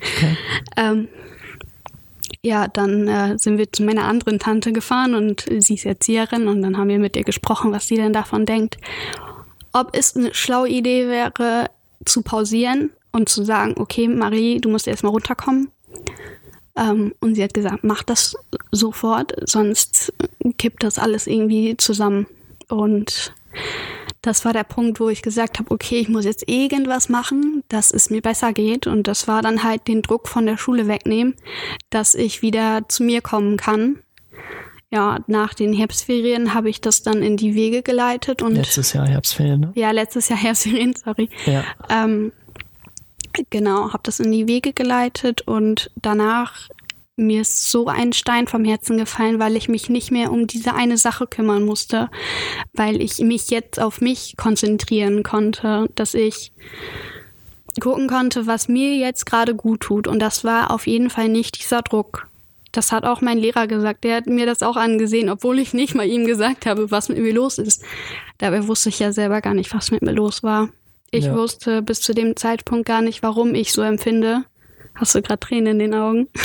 [0.00, 0.36] Okay.
[0.76, 1.08] ähm,
[2.42, 6.62] ja, dann äh, sind wir zu meiner anderen Tante gefahren und sie ist Erzieherin und
[6.62, 8.78] dann haben wir mit ihr gesprochen, was sie denn davon denkt.
[9.72, 11.70] Ob es eine schlaue Idee wäre,
[12.04, 15.70] zu pausieren und zu sagen, okay, Marie, du musst erstmal runterkommen.
[16.76, 18.36] Ähm, und sie hat gesagt, mach das
[18.72, 20.12] sofort, sonst
[20.56, 22.26] kippt das alles irgendwie zusammen.
[22.68, 23.34] Und
[24.22, 27.90] das war der Punkt, wo ich gesagt habe, okay, ich muss jetzt irgendwas machen, dass
[27.90, 28.86] es mir besser geht.
[28.86, 31.34] Und das war dann halt den Druck von der Schule wegnehmen,
[31.88, 34.00] dass ich wieder zu mir kommen kann.
[34.90, 39.06] Ja, nach den Herbstferien habe ich das dann in die Wege geleitet und letztes Jahr
[39.06, 39.72] Herbstferien, ne?
[39.76, 41.30] Ja, letztes Jahr Herbstferien, sorry.
[41.46, 41.64] Ja.
[41.88, 42.32] Ähm,
[43.50, 46.68] genau, habe das in die Wege geleitet und danach
[47.20, 50.74] mir ist so ein Stein vom Herzen gefallen, weil ich mich nicht mehr um diese
[50.74, 52.10] eine Sache kümmern musste,
[52.72, 56.52] weil ich mich jetzt auf mich konzentrieren konnte, dass ich
[57.80, 60.08] gucken konnte, was mir jetzt gerade gut tut.
[60.08, 62.26] Und das war auf jeden Fall nicht dieser Druck.
[62.72, 64.04] Das hat auch mein Lehrer gesagt.
[64.04, 67.18] Der hat mir das auch angesehen, obwohl ich nicht mal ihm gesagt habe, was mit
[67.18, 67.84] mir los ist.
[68.38, 70.68] Dabei wusste ich ja selber gar nicht, was mit mir los war.
[71.10, 71.34] Ich ja.
[71.34, 74.44] wusste bis zu dem Zeitpunkt gar nicht, warum ich so empfinde.
[74.94, 76.28] Hast du gerade Tränen in den Augen?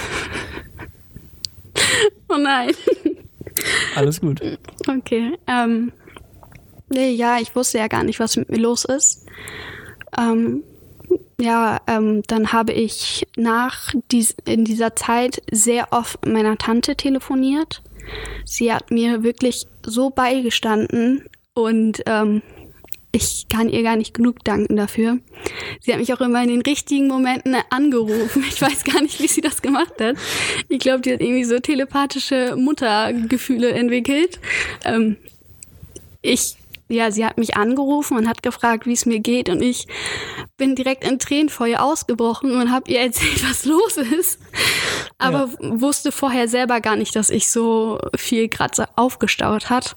[2.36, 2.72] oh nein.
[3.96, 4.42] Alles gut.
[4.88, 5.38] Okay.
[5.48, 5.92] Ähm,
[6.92, 9.26] ja, ich wusste ja gar nicht, was mit mir los ist.
[10.18, 10.64] Ähm,
[11.40, 17.82] ja, ähm, dann habe ich nach dies, in dieser Zeit sehr oft meiner Tante telefoniert.
[18.46, 22.42] Sie hat mir wirklich so beigestanden und ähm,
[23.16, 25.20] ich kann ihr gar nicht genug danken dafür.
[25.80, 28.44] Sie hat mich auch immer in den richtigen Momenten angerufen.
[28.48, 30.18] Ich weiß gar nicht, wie sie das gemacht hat.
[30.68, 34.40] Ich glaube, die hat irgendwie so telepathische Muttergefühle entwickelt.
[34.84, 35.16] Ähm,
[36.22, 36.58] ich,
[36.90, 39.48] ja, sie hat mich angerufen und hat gefragt, wie es mir geht.
[39.48, 39.88] Und ich
[40.58, 44.40] bin direkt in Tränen vor ihr ausgebrochen und habe ihr erzählt, was los ist.
[45.18, 45.82] Aber ja.
[45.82, 49.96] wusste vorher selber gar nicht, dass ich so viel gerade aufgestaut hat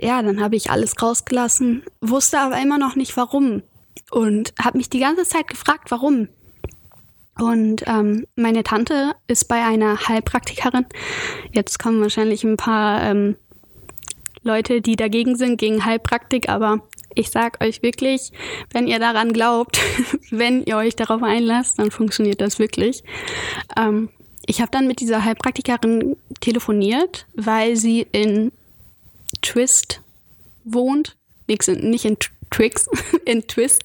[0.00, 3.62] ja, dann habe ich alles rausgelassen, wusste aber immer noch nicht warum
[4.10, 6.28] und habe mich die ganze Zeit gefragt, warum.
[7.38, 10.86] Und ähm, meine Tante ist bei einer Heilpraktikerin.
[11.52, 13.36] Jetzt kommen wahrscheinlich ein paar ähm,
[14.42, 16.80] Leute, die dagegen sind, gegen Heilpraktik, aber
[17.14, 18.32] ich sag euch wirklich,
[18.72, 19.80] wenn ihr daran glaubt,
[20.30, 23.02] wenn ihr euch darauf einlasst, dann funktioniert das wirklich.
[23.76, 24.10] Ähm,
[24.44, 28.52] ich habe dann mit dieser Heilpraktikerin telefoniert, weil sie in
[29.42, 30.00] Twist
[30.64, 31.16] wohnt.
[31.48, 32.16] Nix in, nicht in
[32.50, 32.88] Tricks,
[33.24, 33.82] in Twist.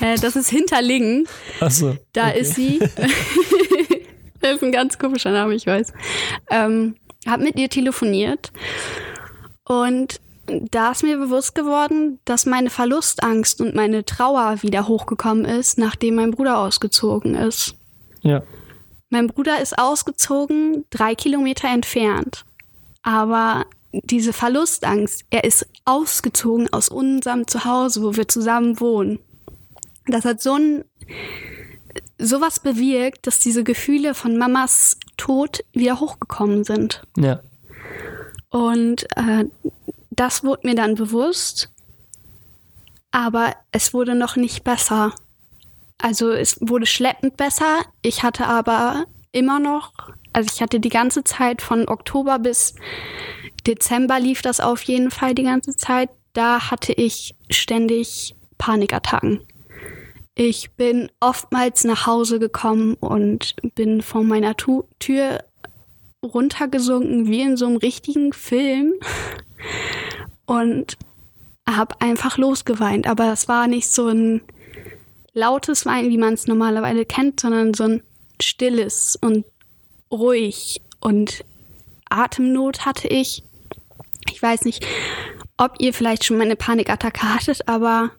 [0.00, 1.28] Äh, das ist Hinterlingen.
[1.60, 1.96] Achso.
[2.12, 2.40] Da okay.
[2.40, 2.78] ist sie.
[4.40, 5.92] das ist ein ganz komischer Name, ich weiß.
[6.50, 8.52] Ähm, hab mit ihr telefoniert
[9.64, 15.76] und da ist mir bewusst geworden, dass meine Verlustangst und meine Trauer wieder hochgekommen ist,
[15.78, 17.74] nachdem mein Bruder ausgezogen ist.
[18.22, 18.42] Ja.
[19.10, 22.44] Mein Bruder ist ausgezogen, drei Kilometer entfernt.
[23.02, 23.66] Aber
[24.04, 29.18] diese Verlustangst, er ist ausgezogen aus unserem Zuhause, wo wir zusammen wohnen.
[30.06, 30.84] Das hat so ein
[32.18, 37.02] sowas bewirkt, dass diese Gefühle von Mamas Tod wieder hochgekommen sind.
[37.16, 37.40] Ja.
[38.50, 39.44] Und äh,
[40.10, 41.70] das wurde mir dann bewusst,
[43.10, 45.14] aber es wurde noch nicht besser.
[45.98, 47.80] Also es wurde schleppend besser.
[48.02, 49.92] Ich hatte aber immer noch,
[50.32, 52.74] also ich hatte die ganze Zeit von Oktober bis
[53.66, 56.10] Dezember lief das auf jeden Fall die ganze Zeit.
[56.32, 59.40] Da hatte ich ständig Panikattacken.
[60.34, 65.42] Ich bin oftmals nach Hause gekommen und bin von meiner tu Tür
[66.22, 68.94] runtergesunken wie in so einem richtigen Film
[70.46, 70.98] und
[71.68, 73.06] habe einfach losgeweint.
[73.06, 74.42] Aber es war nicht so ein
[75.32, 78.02] lautes Weinen, wie man es normalerweise kennt, sondern so ein
[78.40, 79.44] stilles und
[80.10, 81.44] ruhig und
[82.08, 83.42] Atemnot hatte ich.
[84.30, 84.86] Ich weiß nicht,
[85.56, 88.10] ob ihr vielleicht schon mal eine Panikattacke hattet, aber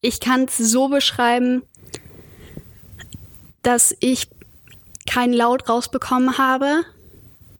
[0.00, 1.62] ich kann es so beschreiben,
[3.62, 4.28] dass ich
[5.08, 6.84] keinen Laut rausbekommen habe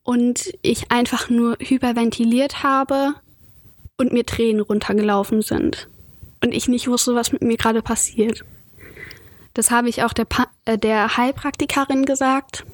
[0.03, 3.15] und ich einfach nur hyperventiliert habe
[3.97, 5.89] und mir Tränen runtergelaufen sind.
[6.43, 8.45] Und ich nicht wusste, was mit mir gerade passiert.
[9.55, 12.65] Das habe ich auch der, pa äh, der Heilpraktikerin gesagt.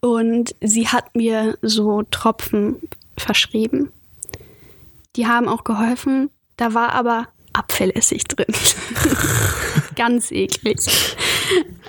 [0.00, 2.76] Und sie hat mir so Tropfen
[3.20, 3.92] verschrieben.
[5.16, 6.30] Die haben auch geholfen.
[6.56, 8.46] Da war aber Apfelessig drin.
[9.96, 10.78] Ganz eklig.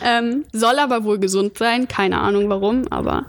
[0.02, 1.88] Ähm, soll aber wohl gesund sein.
[1.88, 3.28] Keine Ahnung warum, aber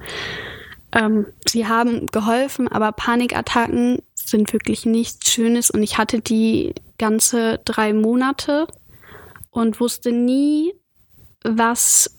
[0.93, 2.69] ähm, sie haben geholfen.
[2.69, 5.71] Aber Panikattacken sind wirklich nichts Schönes.
[5.71, 8.67] Und ich hatte die ganze drei Monate
[9.51, 10.73] und wusste nie,
[11.45, 12.17] was,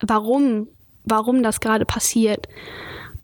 [0.00, 0.68] warum,
[1.04, 2.48] warum das gerade passiert.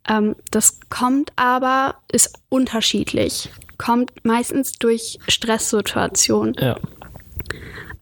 [0.08, 3.50] Ähm, das kommt aber, ist unterschiedlich.
[3.78, 6.54] Kommt meistens durch Stresssituationen.
[6.58, 6.76] Ja.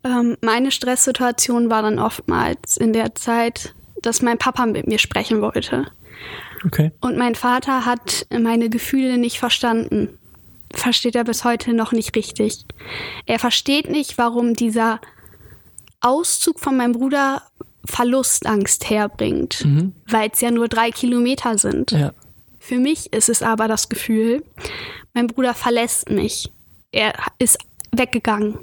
[0.04, 5.42] Ähm, meine Stresssituation war dann oftmals in der Zeit, dass mein Papa mit mir sprechen
[5.42, 5.86] wollte.
[6.64, 6.90] Okay.
[7.00, 10.18] Und mein Vater hat meine Gefühle nicht verstanden.
[10.72, 12.64] Versteht er bis heute noch nicht richtig.
[13.26, 15.00] Er versteht nicht, warum dieser
[16.00, 17.42] Auszug von meinem Bruder
[17.84, 19.92] Verlustangst herbringt, mhm.
[20.06, 21.92] weil es ja nur drei Kilometer sind.
[21.92, 22.12] Ja.
[22.58, 24.44] Für mich ist es aber das Gefühl,
[25.14, 26.50] mein Bruder verlässt mich.
[26.92, 27.58] Er ist
[27.92, 28.58] weggegangen.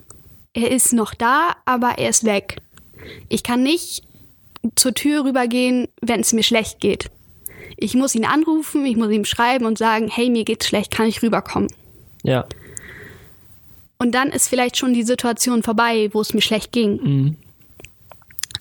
[0.53, 2.57] er ist noch da, aber er ist weg.
[3.29, 4.03] Ich kann nicht
[4.75, 7.09] zur Tür rübergehen, wenn es mir schlecht geht.
[7.75, 11.07] Ich muss ihn anrufen, ich muss ihm schreiben und sagen, hey, mir geht's schlecht, kann
[11.07, 11.69] ich rüberkommen?
[12.23, 12.45] Ja.
[13.99, 16.99] Und dann ist vielleicht schon die Situation vorbei, wo es mir schlecht ging.
[17.03, 17.35] Mhm.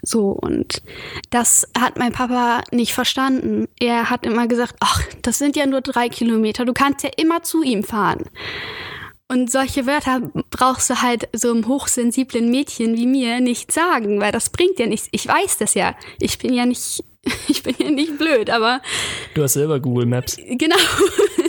[0.06, 0.82] So, und
[1.30, 3.66] das hat mein Papa nicht verstanden.
[3.80, 7.42] Er hat immer gesagt, ach, das sind ja nur drei Kilometer, du kannst ja immer
[7.42, 8.22] zu ihm fahren.
[9.28, 14.30] Und solche Wörter brauchst du halt so einem hochsensiblen Mädchen wie mir nicht sagen, weil
[14.30, 15.08] das bringt ja nichts.
[15.10, 15.96] Ich weiß das ja.
[16.20, 17.02] Ich bin ja nicht,
[17.48, 18.80] ich bin ja nicht blöd, aber
[19.34, 20.36] Du hast selber Google Maps.
[20.36, 20.76] genau.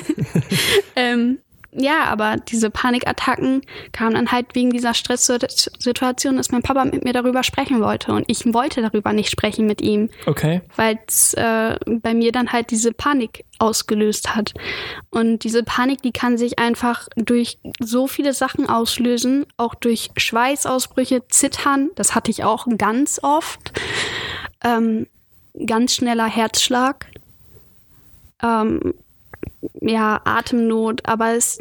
[0.96, 1.38] ähm,
[1.72, 7.14] ja, aber diese Panikattacken kamen dann halt wegen dieser Stresssituation, dass mein Papa mit mir
[7.14, 8.14] darüber sprechen wollte.
[8.14, 10.62] Und ich wollte darüber nicht sprechen mit ihm, Okay.
[10.76, 14.54] weil es äh, bei mir dann halt diese Panik ausgelöst hat.
[15.10, 21.28] Und diese Panik, die kann sich einfach durch so viele Sachen auslösen, auch durch Schweißausbrüche,
[21.28, 23.72] Zittern, das hatte ich auch ganz oft,
[24.64, 25.08] ähm,
[25.66, 27.08] ganz schneller Herzschlag,
[28.44, 28.94] ähm,
[29.82, 31.60] ja, Atemnot, aber es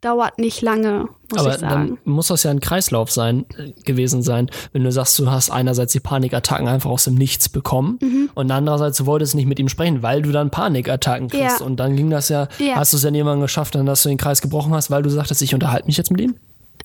[0.00, 1.98] dauert nicht lange, muss Aber ich sagen.
[1.98, 5.50] dann muss das ja ein Kreislauf sein, äh, gewesen sein, wenn du sagst, du hast
[5.50, 8.30] einerseits die Panikattacken einfach aus dem Nichts bekommen Mhm.
[8.34, 11.58] und andererseits du wolltest nicht mit ihm sprechen, weil du dann Panikattacken kriegst.
[11.60, 11.66] Ja.
[11.66, 12.76] Und dann ging das ja, Ja.
[12.76, 15.10] hast du es ja irgendwann geschafft, dann dass du den Kreis gebrochen hast, weil du
[15.10, 16.36] sagtest, ich unterhalte mich jetzt mit ihm?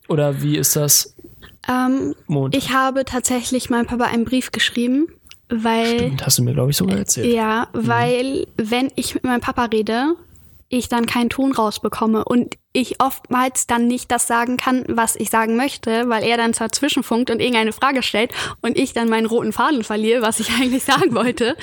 [0.10, 1.14] Oder wie ist das?
[1.70, 2.56] Ähm, Mond?
[2.56, 5.08] ich habe tatsächlich meinem Papa einen Brief geschrieben,
[5.50, 7.32] weil Das hast du mir, glaube ich, sogar erzählt.
[7.34, 10.16] Ja, weil wenn ich mit meinem Papa rede,
[10.70, 15.30] ich dann keinen Ton rausbekomme und ich oftmals dann nicht das sagen kann, was ich
[15.30, 19.54] sagen möchte, weil er dann dazwischenfunkt und irgendeine Frage stellt und ich dann meinen roten
[19.54, 21.56] Faden verliere, was ich eigentlich sagen wollte.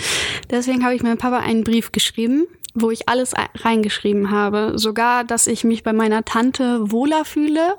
[0.51, 4.73] Deswegen habe ich meinem Papa einen Brief geschrieben, wo ich alles ei- reingeschrieben habe.
[4.77, 7.77] Sogar, dass ich mich bei meiner Tante wohler fühle,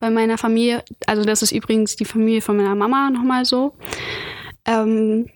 [0.00, 3.74] bei meiner Familie, also das ist übrigens die Familie von meiner Mama nochmal so.
[4.64, 5.28] Ähm,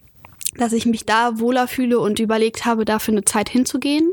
[0.56, 4.10] dass ich mich da wohler fühle und überlegt habe, dafür eine Zeit hinzugehen.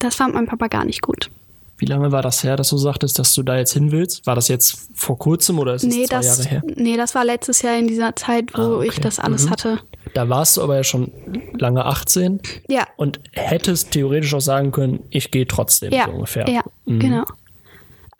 [0.00, 1.30] Das fand mein Papa gar nicht gut.
[1.78, 4.26] Wie lange war das her, dass du sagtest, dass du da jetzt hin willst?
[4.26, 6.62] War das jetzt vor kurzem oder ist es Nee zwei das, Jahre her?
[6.76, 8.88] nee, das war letztes Jahr in dieser Zeit, wo Ah, okay.
[8.88, 9.50] ich das alles Mhm.
[9.50, 9.78] hatte.
[10.12, 11.10] Da warst du aber ja schon
[11.54, 16.46] lange 18 Ja, und hättest theoretisch auch sagen können, ich gehe trotzdem ja, so ungefähr.
[16.50, 16.98] ja, Mhm.
[16.98, 17.24] genau.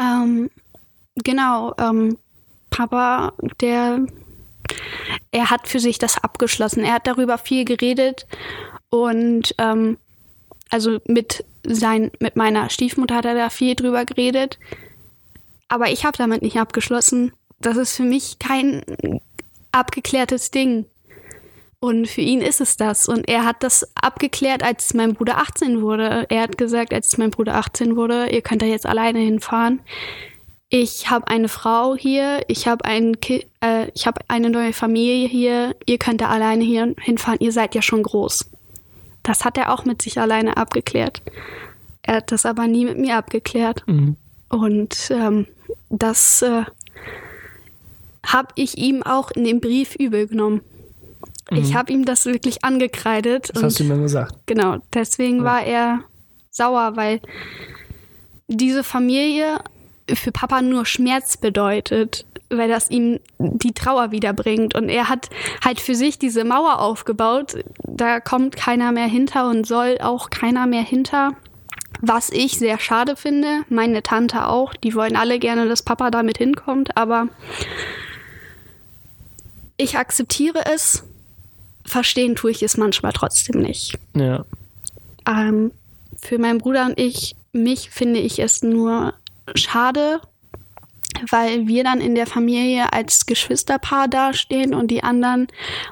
[0.00, 0.50] Ähm,
[1.16, 2.16] genau, ähm,
[2.70, 4.06] Papa, der,
[5.32, 6.82] er hat für sich das abgeschlossen.
[6.84, 8.26] Er hat darüber viel geredet
[8.88, 9.98] und ähm,
[10.70, 14.58] also mit sein, mit meiner Stiefmutter hat er da viel drüber geredet.
[15.68, 17.32] Aber ich habe damit nicht abgeschlossen.
[17.60, 18.82] Das ist für mich kein
[19.72, 20.86] abgeklärtes Ding.
[21.78, 23.08] Und für ihn ist es das.
[23.08, 26.26] Und er hat das abgeklärt, als mein Bruder 18 wurde.
[26.28, 29.80] Er hat gesagt, als mein Bruder 18 wurde, ihr könnt da jetzt alleine hinfahren.
[30.68, 33.16] Ich habe eine Frau hier, ich habe ein
[33.60, 37.82] äh, ich eine neue Familie hier, ihr könnt da alleine hier hinfahren, ihr seid ja
[37.82, 38.48] schon groß.
[39.22, 41.22] Das hat er auch mit sich alleine abgeklärt.
[42.02, 43.82] Er hat das aber nie mit mir abgeklärt.
[43.86, 44.16] Mhm.
[44.48, 45.46] Und ähm,
[45.90, 46.64] das äh,
[48.26, 50.62] habe ich ihm auch in dem Brief übel genommen.
[51.52, 53.48] Ich habe ihm das wirklich angekreidet.
[53.48, 53.54] Mhm.
[53.54, 54.34] Das hast du mir gesagt.
[54.46, 55.44] Genau, deswegen Ja.
[55.44, 56.00] war er
[56.50, 57.20] sauer, weil
[58.46, 59.58] diese Familie
[60.12, 64.74] für Papa nur Schmerz bedeutet, weil das ihm die Trauer wiederbringt.
[64.74, 65.30] Und er hat
[65.64, 67.64] halt für sich diese Mauer aufgebaut.
[67.84, 71.32] Da kommt keiner mehr hinter und soll auch keiner mehr hinter.
[72.02, 76.38] Was ich sehr schade finde, meine Tante auch, die wollen alle gerne, dass Papa damit
[76.38, 77.28] hinkommt, aber
[79.76, 81.04] ich akzeptiere es,
[81.84, 83.98] verstehen tue ich es manchmal trotzdem nicht.
[84.14, 84.44] Ja.
[85.26, 85.72] Ähm,
[86.16, 89.14] für meinen Bruder und ich, mich finde ich es nur
[89.54, 90.20] schade,
[91.28, 95.48] weil wir dann in der Familie als Geschwisterpaar dastehen und die anderen,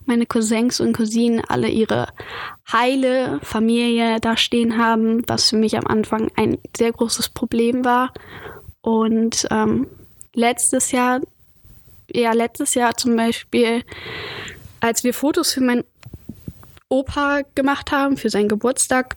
[0.06, 2.08] meine Cousins und Cousinen, alle ihre
[2.70, 8.12] heile Familie dastehen haben, was für mich am Anfang ein sehr großes Problem war.
[8.80, 9.86] Und ähm,
[10.34, 11.20] letztes Jahr,
[12.10, 13.84] ja, letztes Jahr zum Beispiel,
[14.80, 15.84] als wir Fotos für meinen
[16.88, 19.16] Opa gemacht haben, für seinen Geburtstag,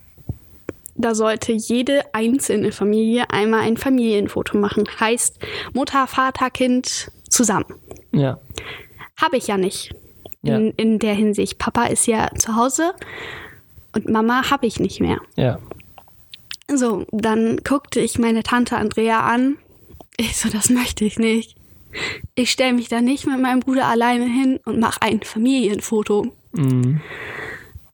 [0.96, 4.84] da sollte jede einzelne Familie einmal ein Familienfoto machen.
[5.00, 5.40] Heißt
[5.74, 7.66] Mutter, Vater, Kind zusammen.
[8.12, 8.40] Ja.
[9.20, 9.94] Habe ich ja nicht.
[10.42, 10.58] Ja.
[10.58, 11.58] In, in der Hinsicht.
[11.60, 12.94] Papa ist ja zu Hause
[13.94, 15.20] und Mama habe ich nicht mehr.
[15.36, 15.60] Ja.
[16.68, 19.58] So, dann guckte ich meine Tante Andrea an.
[20.18, 21.56] Ich so, das möchte ich nicht.
[22.36, 26.28] Ich stelle mich da nicht mit meinem Bruder alleine hin und mache ein Familienfoto.
[26.54, 27.02] Mhm.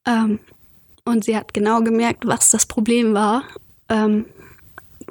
[0.06, 0.40] Ähm,
[1.08, 3.44] und sie hat genau gemerkt, was das Problem war.
[3.90, 4.26] Ähm,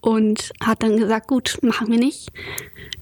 [0.03, 2.29] und hat dann gesagt, gut, machen wir nicht.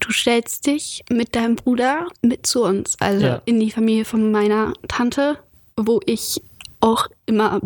[0.00, 3.42] Du stellst dich mit deinem Bruder mit zu uns, also Ja.
[3.44, 5.38] in die Familie von meiner Tante,
[5.76, 6.40] wo ich
[6.80, 7.60] auch immer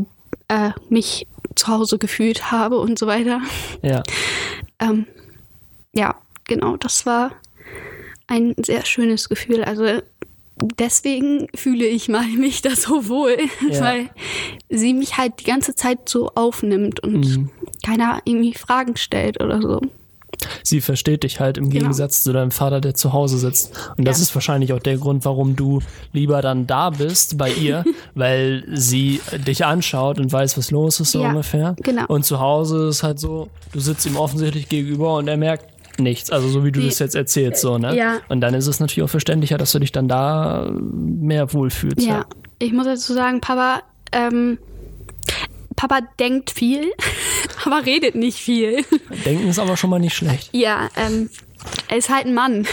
[0.48, 3.40] äh, mich zu Hause gefühlt habe und so weiter.
[3.82, 4.02] Ja.
[4.80, 5.06] Ähm,
[5.92, 6.14] ja,
[6.44, 7.32] genau, das war
[8.28, 9.64] ein sehr schönes Gefühl.
[9.64, 10.00] Also
[10.78, 13.36] deswegen fühle ich mal mich da so wohl,
[13.70, 13.80] Ja.
[13.80, 14.10] weil
[14.68, 17.50] sie mich halt die ganze Zeit so aufnimmt und Mhm.
[17.84, 19.80] keiner irgendwie Fragen stellt oder so.
[20.62, 21.80] Sie versteht dich halt im Genau.
[21.86, 23.72] Gegensatz zu deinem Vater, der zu Hause sitzt.
[23.96, 24.22] Und das Ja.
[24.22, 25.80] ist wahrscheinlich auch der Grund, warum du
[26.12, 27.84] lieber dann da bist bei ihr,
[28.14, 31.74] weil sie dich anschaut und weiß, was los ist, so Ja, ungefähr.
[31.82, 32.04] genau.
[32.06, 35.64] Und zu Hause ist halt so, du sitzt ihm offensichtlich gegenüber und er merkt
[35.98, 36.30] nichts.
[36.30, 36.86] Also so wie du Nee.
[36.86, 37.96] das jetzt erzählst, so, ne?
[37.96, 38.20] Ja.
[38.28, 42.06] Und dann ist es natürlich auch verständlicher, dass du dich dann da mehr wohlfühlst.
[42.06, 42.26] Ja,
[42.58, 43.82] ich muss dazu sagen, Papa,
[44.12, 44.58] ähm,
[45.76, 46.92] Papa denkt viel,
[47.64, 48.84] aber redet nicht viel.
[49.24, 50.50] Denken ist aber schon mal nicht schlecht.
[50.52, 51.30] Ja, ähm,
[51.88, 52.66] er ist halt ein Mann.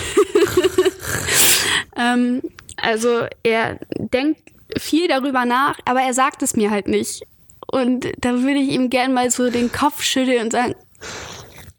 [1.97, 2.41] ähm,
[2.77, 4.41] also er denkt
[4.77, 7.23] viel darüber nach, aber er sagt es mir halt nicht.
[7.67, 10.75] Und da würde ich ihm gern mal so den Kopf schütteln und sagen,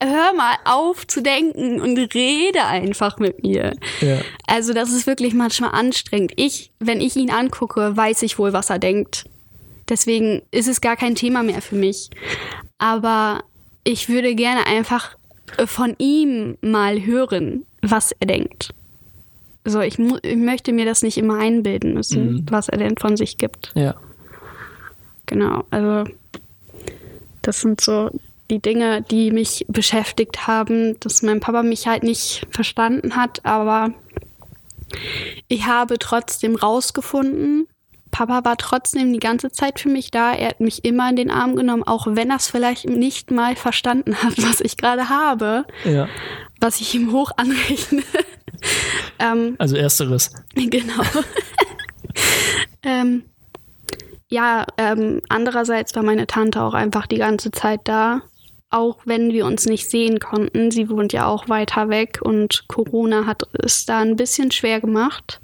[0.03, 3.77] hör mal auf zu denken und rede einfach mit mir.
[4.01, 4.19] Ja.
[4.47, 6.33] Also das ist wirklich manchmal anstrengend.
[6.37, 9.25] Ich, wenn ich ihn angucke, weiß ich wohl, was er denkt.
[9.89, 12.11] Deswegen ist es gar kein Thema mehr für mich.
[12.79, 13.45] Aber
[13.85, 15.17] ich würde gerne einfach
[15.57, 18.75] äh, von ihm mal hören, was er denkt.
[19.65, 23.37] So, ich, ich möchte mir das nicht immer einbilden müssen, was er denn von sich
[23.37, 23.73] gibt.
[23.75, 23.97] Ja.
[25.27, 26.09] Genau, also
[27.43, 28.11] das sind so
[28.51, 33.93] die Dinge, die mich beschäftigt haben, dass mein Papa mich halt nicht verstanden hat, aber
[35.49, 37.67] ich habe trotzdem rausgefunden,
[38.13, 40.33] Papa war trotzdem die ganze Zeit für mich da.
[40.33, 43.57] Er hat mich immer in den Arm genommen, auch wenn er es vielleicht nicht mal
[43.57, 46.09] verstanden hat, was ich gerade habe, Ja.
[46.61, 48.03] was ich ihm hoch anrechne.
[49.19, 50.31] ähm, Also ersteres.
[50.55, 51.03] Genau.
[52.83, 53.25] ähm,
[54.29, 58.23] ja, ähm, andererseits war meine Tante auch einfach die ganze Zeit da,
[58.77, 60.71] auch wenn wir uns nicht sehen konnten.
[60.71, 65.41] Sie wohnt ja auch weiter weg und Corona hat es da ein bisschen schwer gemacht.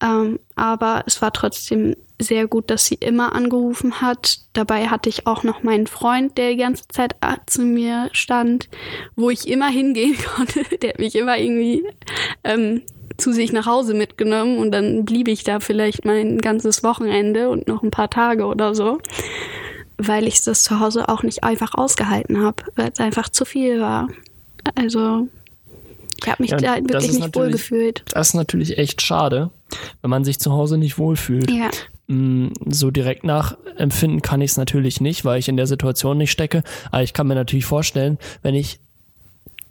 [0.00, 4.38] Ähm, aber es war trotzdem sehr gut, dass sie immer angerufen hat.
[4.52, 7.14] Dabei hatte ich auch noch meinen Freund, der die ganze Zeit
[7.46, 8.68] zu mir stand,
[9.16, 10.62] wo ich immer hingehen konnte.
[10.78, 11.84] Der hat mich immer irgendwie
[12.44, 12.82] ähm,
[13.16, 17.66] zu sich nach Hause mitgenommen und dann blieb ich da vielleicht mein ganzes Wochenende und
[17.66, 19.00] noch ein paar Tage oder so,
[19.98, 23.80] weil ich das zu Hause auch nicht einfach ausgehalten habe, weil es einfach zu viel
[23.80, 24.08] war.
[24.74, 25.28] Also
[26.22, 28.04] ich habe mich Ja, da wirklich nicht wohl gefühlt.
[28.12, 29.50] Das ist natürlich echt schade,
[30.02, 31.50] wenn man sich zu Hause nicht wohlfühlt.
[31.50, 31.70] Ja,
[32.08, 36.32] Mm, So direkt nachempfinden kann ich es natürlich nicht, weil ich in der Situation nicht
[36.32, 36.62] stecke.
[36.90, 38.80] Aber ich kann mir natürlich vorstellen, wenn ich,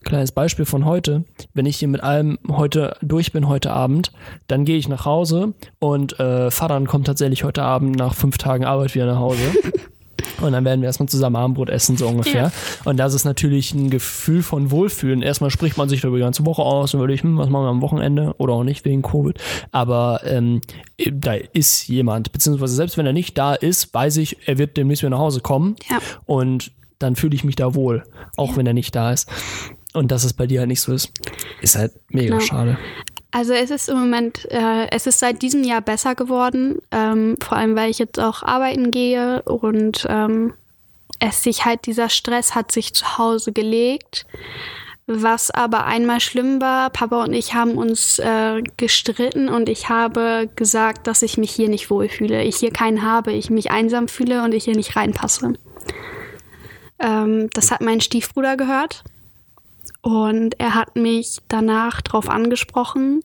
[0.06, 4.12] kleines Beispiel von heute, wenn ich hier mit allem heute durch bin, heute Abend,
[4.48, 8.64] dann gehe ich nach Hause und äh, Vater kommt tatsächlich heute Abend nach fünf Tagen
[8.66, 9.42] Arbeit wieder nach Hause.
[10.42, 12.44] Und dann werden wir erstmal zusammen Abendbrot essen, so ungefähr.
[12.44, 12.52] Ja.
[12.86, 15.22] Und das ist natürlich ein Gefühl von Wohlfühlen.
[15.22, 17.70] Erstmal spricht man sich darüber die ganze Woche aus und überlegt, hm, was machen wir
[17.70, 19.38] am Wochenende oder auch nicht wegen Covid.
[19.72, 20.62] Aber ähm,
[21.12, 25.04] da ist jemand, beziehungsweise selbst wenn er nicht da ist, weiß ich, er wird demnächst
[25.04, 25.76] wieder nach Hause kommen.
[25.90, 26.00] Ja.
[26.26, 28.04] Und dann fühle ich mich da wohl,
[28.38, 29.30] auch wenn er nicht da ist.
[29.94, 31.12] Und dass es bei dir halt nicht so ist,
[31.62, 32.46] ist halt mega Genau.
[32.46, 32.78] schade.
[33.38, 37.56] Also es ist im Moment, äh, es ist seit diesem Jahr besser geworden, ähm, vor
[37.56, 40.56] allem weil ich jetzt auch arbeiten gehe und ähm,
[41.20, 44.26] es sich halt, dieser Stress hat sich zu Hause gelegt.
[45.06, 50.50] Was aber einmal schlimm war, Papa und ich haben uns äh, gestritten und ich habe
[50.56, 52.42] gesagt, dass ich mich hier nicht wohlfühle.
[52.42, 55.54] Ich hier keinen habe, ich mich einsam fühle und ich hier nicht reinpasse.
[56.98, 59.04] Ähm, das hat mein Stiefbruder gehört.
[60.02, 63.22] Und er hat mich danach darauf angesprochen,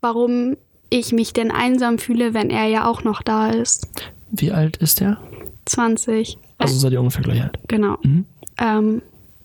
[0.00, 0.56] warum
[0.88, 3.86] ich mich denn einsam fühle, wenn er ja auch noch da ist.
[4.30, 5.18] Wie alt ist der?
[5.66, 6.38] 20.
[6.58, 7.58] Also seid ihr ungefähr gleich alt.
[7.68, 7.96] Genau.
[8.58, 9.02] Ähm,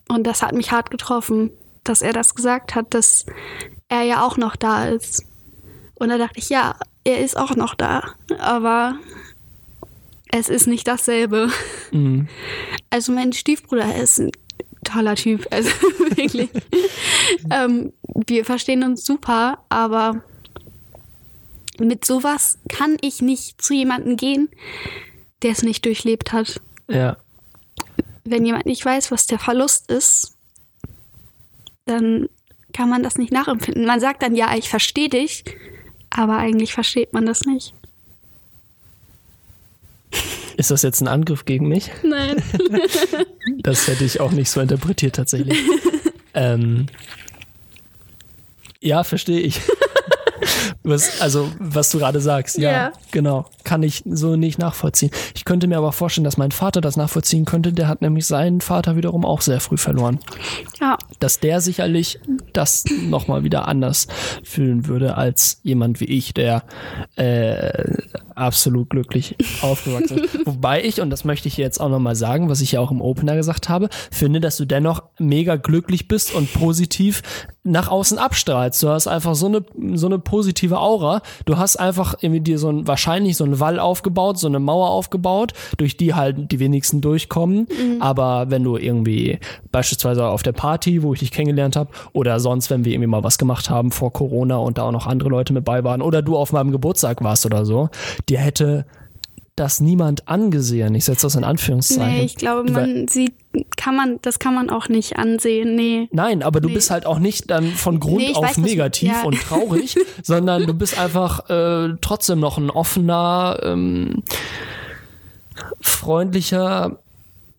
[0.08, 1.50] und das hat mich hart getroffen,
[1.84, 3.26] dass er das gesagt hat, dass
[3.88, 5.24] er ja auch noch da ist.
[5.94, 8.02] Und da dachte ich, ja, er ist auch noch da,
[8.38, 8.96] aber
[10.30, 11.48] es ist nicht dasselbe.
[11.92, 12.28] Mhm.
[12.90, 14.32] Also mein Stiefbruder ist ein
[14.86, 16.50] toller Typ, also wirklich.
[17.50, 17.92] ähm,
[18.26, 20.22] wir verstehen uns super, aber
[21.78, 24.48] mit sowas kann ich nicht zu jemandem gehen,
[25.42, 26.60] der es nicht durchlebt hat.
[26.88, 27.16] Ja.
[28.24, 30.36] Wenn jemand nicht weiß, was der Verlust ist,
[31.84, 32.28] dann
[32.72, 33.86] kann man das nicht nachempfinden.
[33.86, 35.44] Man sagt dann, ja, ich verstehe dich,
[36.10, 37.74] aber eigentlich versteht man das nicht.
[40.56, 41.90] Ist das jetzt ein Angriff gegen mich?
[42.02, 42.42] Nein.
[43.58, 45.58] Das hätte ich auch nicht so interpretiert tatsächlich.
[46.34, 46.86] ähm,
[48.80, 49.60] ja, verstehe ich.
[50.82, 52.92] Was, also, was du gerade sagst, ja, Ja.
[53.10, 53.46] genau.
[53.66, 55.10] Kann ich so nicht nachvollziehen.
[55.34, 57.72] Ich könnte mir aber vorstellen, dass mein Vater das nachvollziehen könnte.
[57.72, 60.20] Der hat nämlich seinen Vater wiederum auch sehr früh verloren.
[60.80, 62.20] Ja, Dass der sicherlich
[62.52, 64.06] das nochmal wieder anders
[64.44, 66.62] fühlen würde als jemand wie ich, der
[67.16, 67.96] äh,
[68.36, 70.38] absolut glücklich aufgewachsen ist.
[70.46, 73.00] Wobei ich, und das möchte ich jetzt auch nochmal sagen, was ich ja auch im
[73.00, 77.22] Opener gesagt habe, finde, dass du dennoch mega glücklich bist und positiv
[77.66, 78.82] nach außen abstrahlst.
[78.82, 79.64] Du hast einfach so eine,
[79.96, 81.20] so eine positive Aura.
[81.46, 84.90] Du hast einfach irgendwie dir so ein, wahrscheinlich so einen Wall aufgebaut, so eine Mauer
[84.90, 87.66] aufgebaut, durch die halt die wenigsten durchkommen.
[88.00, 89.38] Aber wenn du irgendwie
[89.72, 93.24] beispielsweise auf der Party, wo ich dich kennengelernt habe, oder sonst, wenn wir irgendwie mal
[93.24, 96.22] was gemacht haben vor Corona und da auch noch andere Leute mit bei waren, oder
[96.22, 97.88] du auf meinem Geburtstag warst oder so,
[98.28, 98.86] dir hätte
[99.56, 100.94] das niemand angesehen.
[100.94, 102.14] Ich setze das in Anführungszeichen.
[102.18, 103.32] nee, ich glaube, man sieht,
[103.76, 105.74] kann man, das kann man auch nicht ansehen.
[105.74, 106.08] Nee.
[106.12, 106.74] Nein, aber du Nee.
[106.74, 109.22] bist halt auch nicht dann von Grund Nee, auf weiß, negativ ja.
[109.22, 114.22] und traurig, sondern du bist einfach äh, trotzdem noch ein offener, ähm,
[115.80, 116.98] freundlicher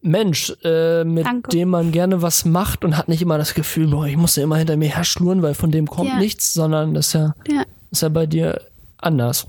[0.01, 1.49] Mensch, äh, mit Danke.
[1.49, 4.43] dem man gerne was macht und hat nicht immer das Gefühl, boah, ich muss ja
[4.43, 6.19] immer hinter mir her schlurren, weil von dem kommt Ja.
[6.19, 7.63] nichts, sondern das ist ja, Ja.
[7.91, 8.61] ist ja bei dir
[8.99, 9.47] anders.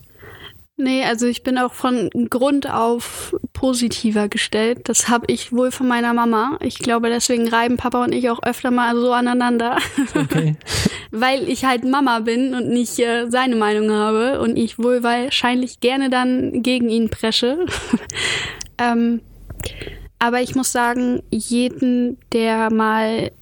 [0.80, 4.88] Nee, also ich bin auch von Grund auf positiver gestellt.
[4.88, 6.56] Das habe ich wohl von meiner Mama.
[6.62, 9.78] Ich glaube, deswegen reiben Papa und ich auch öfter mal so aneinander.
[10.14, 10.54] Okay.
[11.10, 15.80] weil ich halt Mama bin und nicht äh, seine Meinung habe und ich wohl wahrscheinlich
[15.80, 17.66] gerne dann gegen ihn presche.
[18.78, 19.20] ähm,
[20.20, 23.32] aber ich muss sagen, jeden, der mal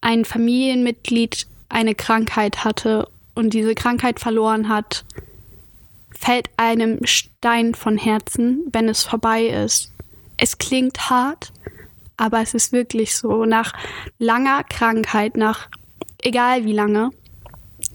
[0.00, 5.04] ein Familienmitglied eine Krankheit hatte und diese Krankheit verloren hat,
[6.20, 9.90] fällt einem Stein von Herzen, wenn es vorbei ist.
[10.36, 11.50] Es klingt hart,
[12.18, 13.46] aber es ist wirklich so.
[13.46, 13.72] Nach
[14.18, 15.68] langer Krankheit, nach
[16.22, 17.10] egal wie lange,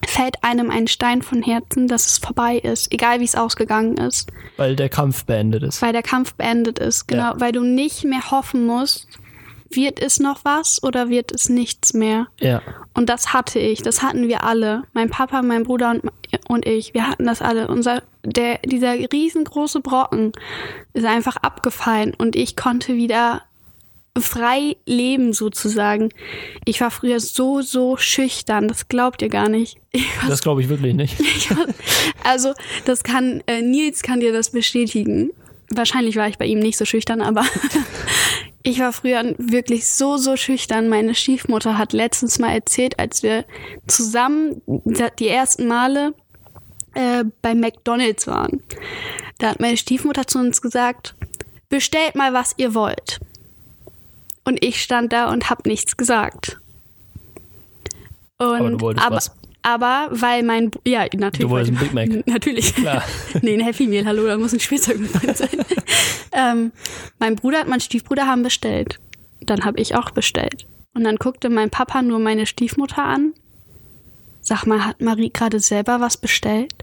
[0.07, 4.31] fällt einem ein Stein von Herzen, dass es vorbei ist, egal wie es ausgegangen ist,
[4.57, 5.81] Weil der Kampf beendet ist.
[5.83, 7.39] weil der Kampf beendet ist, genau, Ja.
[7.39, 9.07] weil du nicht mehr hoffen musst,
[9.69, 12.27] wird es noch was oder wird es nichts mehr.
[12.39, 12.61] Ja.
[12.93, 14.83] Und das hatte ich, das hatten wir alle.
[14.93, 16.03] Mein Papa, mein Bruder und,
[16.47, 17.67] und ich, wir hatten das alle.
[17.67, 20.33] Unser, der, dieser riesengroße Brocken
[20.93, 23.41] ist einfach abgefallen und ich konnte wieder
[24.17, 26.09] frei leben sozusagen.
[26.63, 29.77] Ich war früher so, so schüchtern, das glaubt ihr gar nicht.
[29.91, 31.15] Ich war Das glaube ich wirklich nicht.
[32.25, 32.53] also,
[32.83, 35.31] das kann, äh, Nils kann dir das bestätigen.
[35.69, 37.45] Wahrscheinlich war ich bei ihm nicht so schüchtern, aber
[38.65, 40.89] ich war früher wirklich so, so schüchtern.
[40.89, 43.45] Meine Stiefmutter hat letztens mal erzählt, als wir
[43.85, 44.61] zusammen
[45.19, 46.15] die ersten Male
[46.95, 48.63] äh, bei McDonalds waren.
[49.37, 51.13] Da hat meine Stiefmutter zu uns gesagt,
[51.69, 53.19] bestellt mal, was ihr wollt.
[54.45, 56.57] Und ich stand da und hab nichts gesagt.
[58.39, 59.31] Und, Aber du wolltest aber, was.
[59.65, 61.39] Aber weil mein, Bu- ja, natürlich.
[61.39, 62.27] Du wolltest wollte- ein Big Mac.
[62.33, 62.75] Natürlich.
[62.75, 63.03] Klar.
[63.41, 65.49] nee, ein Happy Meal, hallo, da muss ein Spielzeug mit drin sein.
[66.33, 66.71] ähm,
[67.19, 68.99] mein Bruder und mein Stiefbruder haben bestellt.
[69.41, 70.65] Dann habe ich auch bestellt.
[70.93, 73.33] Und dann guckte mein Papa nur meine Stiefmutter an.
[74.41, 76.73] Sag mal, hat Marie gerade selber was bestellt?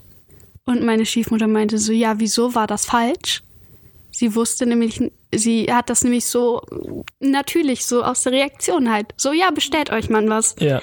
[0.65, 3.43] Und meine Stiefmutter meinte so, ja, wieso war das falsch?
[4.11, 5.01] Sie wusste nämlich,
[5.33, 6.61] sie hat das nämlich so
[7.21, 9.07] natürlich so aus der Reaktion halt.
[9.17, 10.55] So, ja, bestellt euch mal was.
[10.59, 10.83] Ja.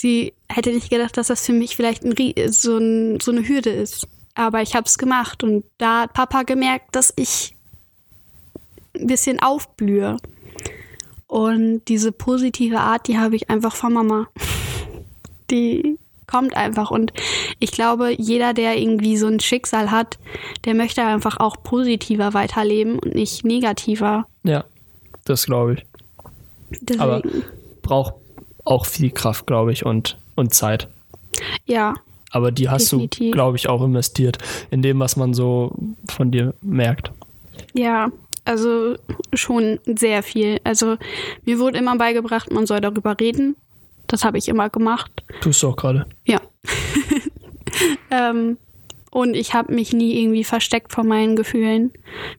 [0.00, 2.14] Sie hätte nicht gedacht, dass das für mich vielleicht ein,
[2.50, 4.08] so, ein, so eine Hürde ist.
[4.34, 7.54] Aber ich habe es gemacht und da hat Papa gemerkt, dass ich
[8.96, 10.16] ein bisschen aufblühe.
[11.26, 14.28] Und diese positive Art, die habe ich einfach von Mama.
[15.50, 16.90] Die kommt einfach.
[16.90, 17.12] Und
[17.58, 20.18] ich glaube, jeder, der irgendwie so ein Schicksal hat,
[20.64, 24.26] der möchte einfach auch positiver weiterleben und nicht negativer.
[24.44, 24.64] Ja.
[25.26, 25.86] Das glaube ich.
[26.80, 27.22] Deswegen, Aber
[27.82, 28.14] braucht
[28.64, 30.88] auch viel Kraft, glaube ich, und, und Zeit.
[31.64, 31.94] ja,
[32.30, 33.32] Aber die hast du, Definitiv.
[33.32, 34.38] glaube ich, auch investiert
[34.70, 35.72] in dem, was man so
[36.08, 37.10] von dir merkt.
[37.72, 38.10] Ja,
[38.44, 38.96] also
[39.32, 40.60] schon sehr viel.
[40.64, 40.96] Also
[41.44, 43.56] mir wurde immer beigebracht, man soll darüber reden.
[44.06, 45.10] Das habe ich immer gemacht.
[45.40, 46.06] Tust du auch gerade.
[46.26, 46.40] Ja.
[48.10, 48.56] ähm,
[49.10, 51.92] und ich habe mich nie irgendwie versteckt vor meinen Gefühlen.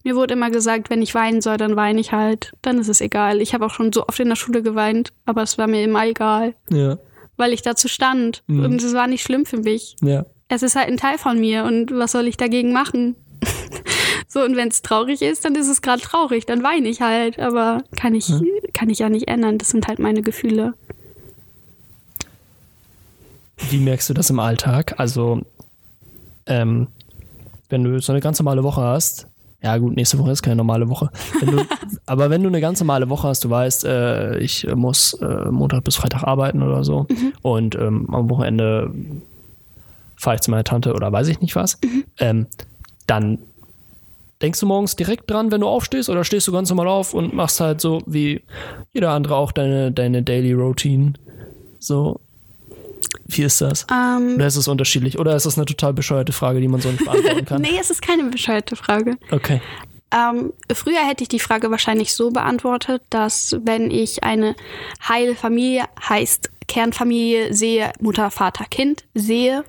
[0.04, 2.54] Mir wurde immer gesagt, wenn ich weinen soll, dann weine ich halt.
[2.62, 3.42] Dann ist es egal.
[3.42, 6.06] Ich habe auch schon so oft in der Schule geweint, aber es war mir immer
[6.06, 6.98] egal, Ja.
[7.38, 8.44] weil ich dazu stand.
[8.48, 8.64] Mhm.
[8.66, 9.96] Und es war nicht schlimm für mich.
[10.02, 10.26] Ja.
[10.48, 13.16] Es ist halt ein Teil von mir und was soll ich dagegen machen?
[14.28, 17.40] so, und wenn es traurig ist, dann ist es gerade traurig, dann weine ich halt,
[17.40, 18.32] aber kann ich,
[18.74, 19.58] kann ich ja nicht ändern.
[19.58, 20.74] Das sind halt meine Gefühle.
[23.70, 24.96] Wie merkst du das im Alltag?
[25.00, 25.42] Also,
[26.46, 26.88] ähm,
[27.70, 29.28] wenn du so eine ganz normale Woche hast,
[29.64, 31.12] Ja, gut, nächste Woche ist keine normale Woche.
[31.40, 31.66] Wenn du,
[32.08, 35.84] aber wenn du eine ganz normale Woche hast, du weißt, äh, ich muss äh, Montag
[35.84, 37.06] bis Freitag arbeiten oder so
[37.44, 38.92] und ähm, am Wochenende
[40.18, 41.78] fahre ich zu meiner Tante oder weiß ich nicht was,
[42.20, 42.48] ähm,
[43.08, 43.38] dann
[44.42, 47.34] denkst du morgens direkt dran, wenn du aufstehst oder stehst du ganz normal auf und
[47.34, 48.42] machst halt so wie
[48.94, 51.14] jeder andere auch deine, deine Daily Routine.
[51.80, 52.20] So,
[53.26, 53.86] wie ist das?
[53.92, 55.20] Ähm, Oder ist es unterschiedlich?
[55.20, 57.62] Oder ist das eine total bescheuerte Frage, die man so nicht beantworten kann?
[57.62, 59.18] nee, es ist keine bescheuerte Frage.
[59.32, 59.62] Okay.
[60.14, 64.56] Ähm, früher hätte ich die Frage wahrscheinlich so beantwortet, dass wenn ich eine
[65.08, 69.64] heile Familie, heißt Kernfamilie, sehe, Mutter, Vater, Kind, sehe,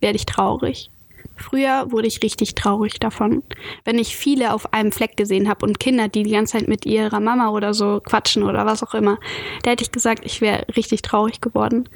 [0.00, 0.90] werde ich traurig.
[1.36, 3.42] Früher wurde ich richtig traurig davon,
[3.84, 6.86] wenn ich viele auf einem Fleck gesehen habe und Kinder, die die ganze Zeit mit
[6.86, 9.18] ihrer Mama oder so quatschen oder was auch immer.
[9.62, 11.88] Da hätte ich gesagt, ich wäre richtig traurig geworden.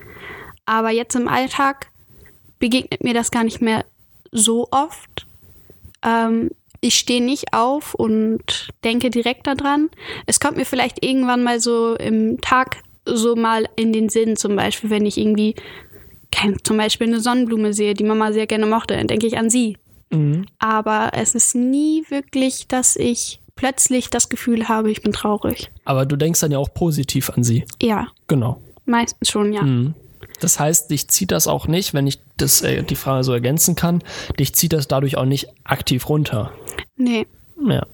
[0.68, 1.86] Aber jetzt im Alltag
[2.58, 3.86] begegnet mir das gar nicht mehr
[4.32, 5.26] so oft.
[6.04, 6.50] Ähm,
[6.82, 9.88] ich stehe nicht auf und denke direkt daran.
[10.26, 14.54] Es kommt mir vielleicht irgendwann mal so im Tag so mal in den Sinn, zum
[14.56, 15.54] Beispiel, wenn ich irgendwie
[16.30, 19.48] kein, zum Beispiel eine Sonnenblume sehe, die Mama sehr gerne mochte, dann denke ich an
[19.48, 19.78] sie.
[20.10, 20.44] Mhm.
[20.58, 25.70] Aber es ist nie wirklich, dass ich plötzlich das Gefühl habe, ich bin traurig.
[25.86, 27.64] Aber du denkst dann ja auch positiv an sie.
[27.80, 28.60] Ja, Genau.
[28.84, 29.62] meistens schon, ja.
[29.62, 29.94] Mhm.
[30.40, 33.74] Das heißt, dich zieht das auch nicht, wenn ich das, äh, die Frage so ergänzen
[33.74, 34.02] kann,
[34.38, 36.52] dich zieht das dadurch auch nicht aktiv runter.
[36.96, 37.26] Nee.
[37.66, 37.86] Ja.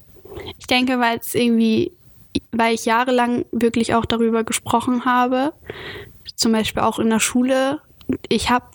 [0.57, 1.91] Ich denke, weil es irgendwie,
[2.51, 5.53] weil ich jahrelang wirklich auch darüber gesprochen habe,
[6.35, 7.79] zum Beispiel auch in der Schule.
[8.29, 8.65] Ich habe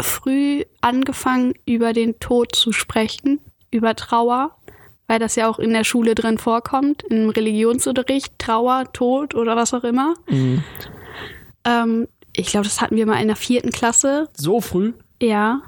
[0.00, 4.56] früh angefangen, über den Tod zu sprechen, über Trauer,
[5.06, 9.74] weil das ja auch in der Schule drin vorkommt, im Religionsunterricht, Trauer, Tod oder was
[9.74, 10.14] auch immer.
[10.28, 10.62] Mhm.
[11.64, 12.08] Ähm,
[12.38, 14.28] ich glaube, das hatten wir mal in der vierten Klasse.
[14.34, 15.60] So früh Ja.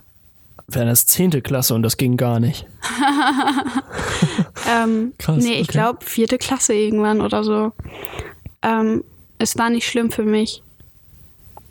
[0.68, 2.66] wäre das zehnte Klasse und das ging gar nicht.
[4.68, 5.72] Ähm, Krass, nee, ich okay.
[5.72, 7.72] glaube vierte Klasse irgendwann oder so.
[8.62, 9.02] Ähm,
[9.38, 10.62] es war nicht schlimm für mich.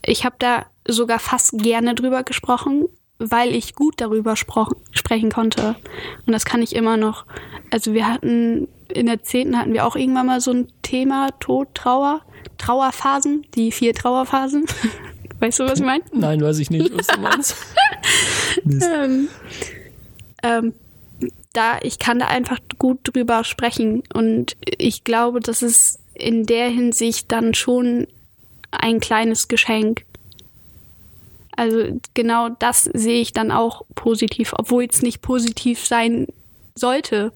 [0.04, 2.86] Ich habe da sogar fast gerne drüber gesprochen,
[3.20, 5.76] weil ich gut darüber sprechen konnte.
[6.26, 7.26] Und das kann ich immer noch.
[7.72, 11.68] Also wir hatten in der zehnten hatten wir auch irgendwann mal so ein Thema Tod,
[11.76, 12.22] Trauer,
[12.58, 14.66] Trauerphasen, die vier Trauerphasen.
[15.40, 16.04] weißt du, was ich meine?
[16.12, 17.56] Nein, weiß ich nicht, was du meinst.
[18.66, 19.30] Ähm,
[20.44, 20.74] ähm,
[21.54, 26.68] da ich kann da einfach gut drüber sprechen und ich glaube, das ist in der
[26.68, 28.08] Hinsicht dann schon
[28.72, 30.06] ein kleines Geschenk.
[31.56, 36.28] Also genau das sehe ich dann auch positiv, obwohl es nicht positiv sein
[36.76, 37.32] sollte.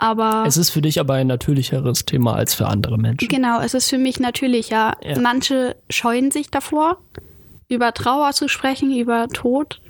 [0.00, 3.28] Aber Es ist für dich aber ein natürlicheres Thema als für andere Menschen.
[3.28, 4.96] Genau, es ist für mich natürlicher.
[5.02, 5.18] Ja.
[5.20, 6.96] Manche scheuen sich davor,
[7.68, 9.82] über Trauer zu sprechen, über Tod.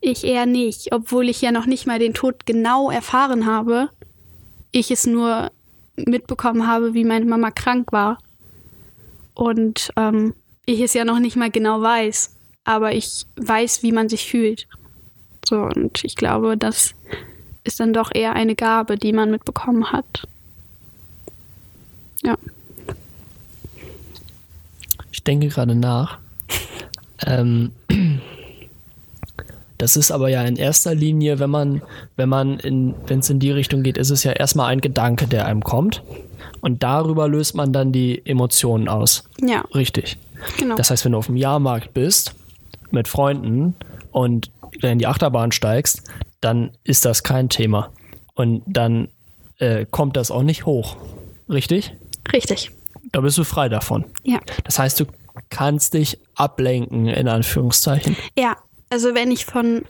[0.00, 3.90] Ich eher nicht, obwohl ich ja noch nicht mal den Tod genau erfahren habe.
[4.70, 5.50] Ich es nur
[5.96, 8.16] mitbekommen habe, wie meine Mama krank war.
[9.34, 10.32] Und ähm,
[10.64, 12.34] ich es ja noch nicht mal genau weiß.
[12.64, 14.68] Aber ich weiß, wie man sich fühlt.
[15.44, 16.94] So, und ich glaube, das
[17.64, 20.26] ist dann doch eher eine Gabe, die man mitbekommen hat.
[22.22, 22.36] Ja.
[25.10, 26.18] Ich denke gerade nach.
[27.26, 27.72] Ähm,
[29.78, 31.82] das ist aber ja in erster Linie, wenn man,
[32.16, 35.26] wenn man in, wenn es in die Richtung geht, ist es ja erstmal ein Gedanke,
[35.26, 36.02] der einem kommt.
[36.60, 39.24] Und darüber löst man dann die Emotionen aus.
[39.40, 40.16] Ja, Richtig.
[40.58, 40.76] genau.
[40.76, 42.34] Das heißt, wenn du auf dem Jahrmarkt bist
[42.90, 43.74] mit Freunden
[44.12, 44.50] und
[44.80, 46.04] in die Achterbahn steigst,
[46.42, 47.90] dann ist das kein Thema.
[48.34, 49.08] Und dann
[49.58, 50.96] äh, kommt das auch nicht hoch.
[51.48, 51.94] Richtig?
[52.32, 52.70] Richtig.
[53.12, 54.04] Da bist du frei davon.
[54.24, 54.40] Ja.
[54.64, 55.06] Das heißt, du
[55.50, 58.16] kannst dich ablenken, in Anführungszeichen.
[58.36, 58.56] Ja,
[58.90, 59.84] also wenn ich von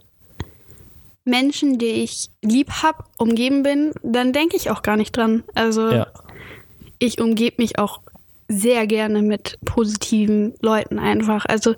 [1.24, 5.44] Menschen, die ich lieb habe, umgeben bin, dann denke ich auch gar nicht dran.
[5.54, 6.06] Also Ja.
[6.98, 8.00] ich umgebe mich auch
[8.48, 11.46] sehr gerne mit positiven Leuten einfach.
[11.46, 11.74] Also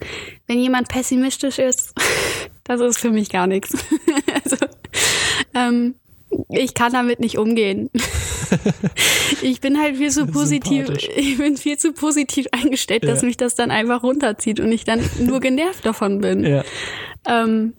[0.47, 1.95] wenn jemand pessimistisch ist,
[2.65, 3.77] das ist für mich gar nichts.
[5.55, 5.95] ähm,
[6.51, 7.91] ich kann damit nicht umgehen.
[9.43, 13.27] ich bin halt viel zu positiv, ich bin viel zu positiv eingestellt, dass Ja.
[13.27, 16.45] mich das dann einfach runterzieht und ich dann nur genervt davon bin.
[16.45, 16.65] Ja.
[17.27, 17.75] Ähm,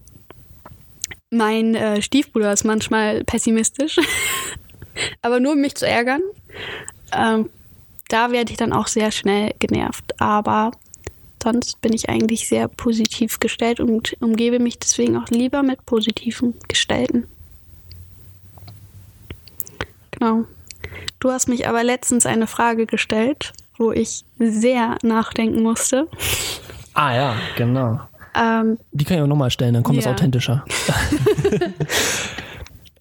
[1.29, 3.97] mein äh, Stiefbruder ist manchmal pessimistisch,
[5.21, 6.21] aber nur um mich zu ärgern.
[7.13, 7.49] Ähm,
[8.07, 10.19] da werde ich dann auch sehr schnell genervt.
[10.21, 10.71] Aber
[11.43, 16.53] sonst bin ich eigentlich sehr positiv gestellt und umgebe mich deswegen auch lieber mit positiven
[16.67, 17.27] Gestalten.
[20.19, 20.43] Genau.
[21.19, 26.07] Du hast mich aber letztens eine Frage gestellt, wo ich sehr nachdenken musste.
[26.93, 27.99] Ah ja, genau.
[28.35, 30.11] Ähm, Die kann ich auch nochmal stellen, dann kommt es Ja.
[30.11, 30.63] authentischer.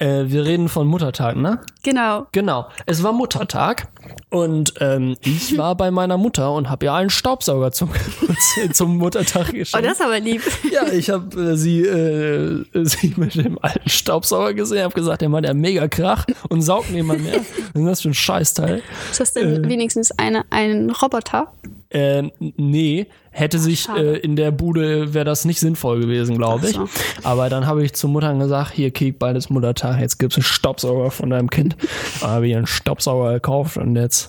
[0.01, 1.61] Äh, wir reden von Muttertag, ne?
[1.85, 2.27] Genau.
[2.33, 2.67] Genau.
[2.85, 3.87] Es war Muttertag
[4.35, 7.91] und ähm, ich war bei meiner Mutter und habe ihr einen Staubsauger zum,
[8.73, 9.87] zum Muttertag Oh, geschenkt.
[9.87, 10.43] das ist aber lieb.
[10.73, 15.29] ja, ich habe äh, sie, äh, sie mit dem alten Staubsauger gesehen, habe gesagt, der
[15.29, 17.41] Mann, der mega Krach und saugt niemand mehr.
[17.75, 18.83] Was ist das für ein Scheißteil?
[19.11, 21.53] Ist das denn wenigstens eine, ein Roboter?
[21.91, 26.77] Äh, nee, hätte sich äh, in der Bude wäre das nicht sinnvoll gewesen, glaube ich.
[26.79, 26.89] Ach
[27.23, 30.43] Aber dann habe ich zu Muttern gesagt, hier Kek, bald ist Muttertag, jetzt gibt's einen
[30.43, 31.77] Staubsauger von deinem Kind.
[32.21, 34.24] Dann habe ich einen Staubsauger gekauft und jetzt,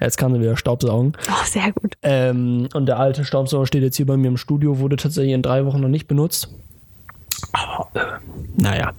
[0.00, 1.16] jetzt kann sie wieder Staubsaugen.
[1.28, 1.94] Oh, sehr gut.
[2.02, 5.42] Ähm, und der alte Staubsauger steht jetzt hier bei mir im Studio, wurde tatsächlich in
[5.42, 6.48] drei Wochen noch nicht benutzt.
[7.52, 8.00] Aber, äh,
[8.56, 8.92] naja.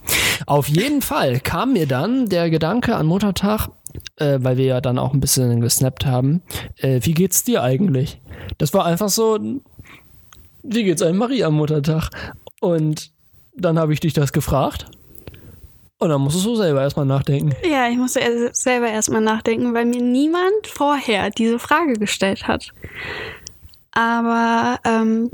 [0.46, 3.70] Auf jeden Fall kam mir dann der Gedanke an Muttertag,
[4.18, 6.42] äh, weil wir ja dann auch ein bisschen gesnappt haben,
[6.78, 8.20] äh, wie geht's dir eigentlich?
[8.58, 9.40] Das war einfach so,
[10.64, 12.10] wie geht's einem Marie am Muttertag?
[12.62, 13.12] Und
[13.58, 14.88] dann habe ich dich das gefragt.
[15.98, 17.54] Und dann musstest du selber erstmal nachdenken.
[17.64, 22.72] Ja, ich musste selber erstmal nachdenken, weil mir niemand vorher diese Frage gestellt hat.
[23.92, 25.32] Aber ähm,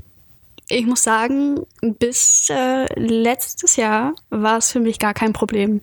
[0.69, 5.81] ich muss sagen, bis äh, letztes Jahr war es für mich gar kein Problem.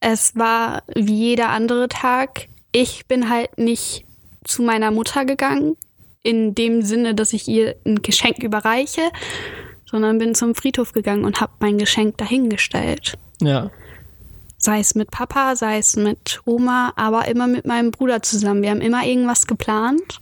[0.00, 2.48] Es war wie jeder andere Tag.
[2.72, 4.04] Ich bin halt nicht
[4.44, 5.76] zu meiner Mutter gegangen,
[6.22, 9.10] in dem Sinne, dass ich ihr ein Geschenk überreiche,
[9.96, 13.16] sondern bin zum Friedhof gegangen und habe mein Geschenk dahingestellt.
[13.40, 13.70] Ja.
[14.58, 18.60] Sei es mit Papa, sei es mit Oma, aber immer mit meinem Bruder zusammen.
[18.60, 20.20] Wir haben immer irgendwas geplant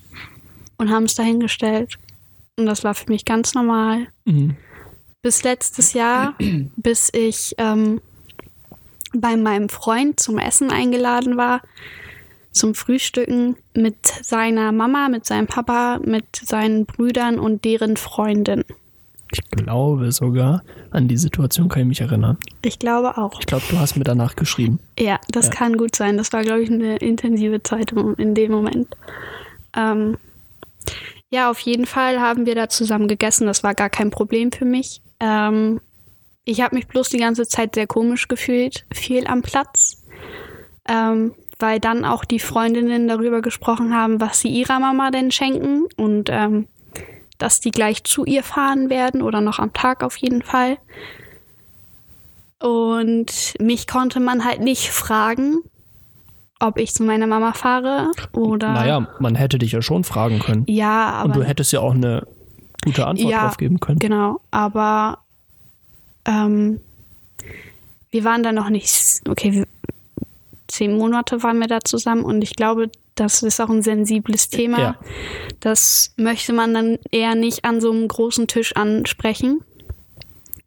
[0.77, 1.99] und haben es dahingestellt.
[2.57, 4.07] Und das war für mich ganz normal.
[4.27, 4.57] Mhm.
[5.23, 6.37] Bis letztes Jahr,
[6.77, 8.01] bis ich ähm,
[9.13, 11.63] bei meinem Freund zum Essen eingeladen war,
[12.53, 18.63] zum Frühstücken mit seiner Mama, mit seinem Papa, mit seinen Brüdern und deren Freundin.
[19.37, 22.39] Ich glaube sogar, an die Situation kann ich mich erinnern.
[22.63, 23.41] Ich glaube auch.
[23.41, 24.79] Ich glaube, du hast mir danach geschrieben.
[24.99, 25.53] Ja, das Ja.
[25.53, 26.17] kann gut sein.
[26.17, 28.95] Das war, glaube ich, eine intensive Zeit in dem Moment.
[29.77, 30.17] Ähm,
[31.31, 33.47] ja, auf jeden Fall haben wir da zusammen gegessen.
[33.47, 35.01] Das war gar kein Problem für mich.
[35.19, 35.81] Ähm,
[36.45, 40.05] ich habe mich bloß die ganze Zeit sehr komisch gefühlt, viel am Platz,
[40.89, 45.87] ähm, weil dann auch die Freundinnen darüber gesprochen haben, was sie ihrer Mama denn schenken
[45.97, 46.67] und ähm,
[47.45, 50.79] dass die gleich zu ihr fahren werden oder noch am Tag auf jeden Fall.
[52.59, 55.59] Und mich konnte man halt nicht fragen,
[56.59, 58.73] ob ich zu meiner Mama fahre oder.
[58.73, 60.65] Naja, man hätte dich ja schon fragen können.
[60.69, 61.25] Ja, aber.
[61.27, 62.27] Und du hättest ja auch eine
[62.83, 63.99] gute Antwort Ja, drauf geben können.
[63.99, 65.19] Genau, aber
[66.25, 66.81] ähm,
[68.11, 69.67] wir waren da noch nicht, okay, wir,
[70.69, 74.79] zehn Monate waren wir da zusammen und ich glaube, das ist auch ein sensibles Thema.
[74.79, 74.97] Ja.
[75.61, 79.61] Das möchte man dann eher nicht an so einem großen Tisch ansprechen.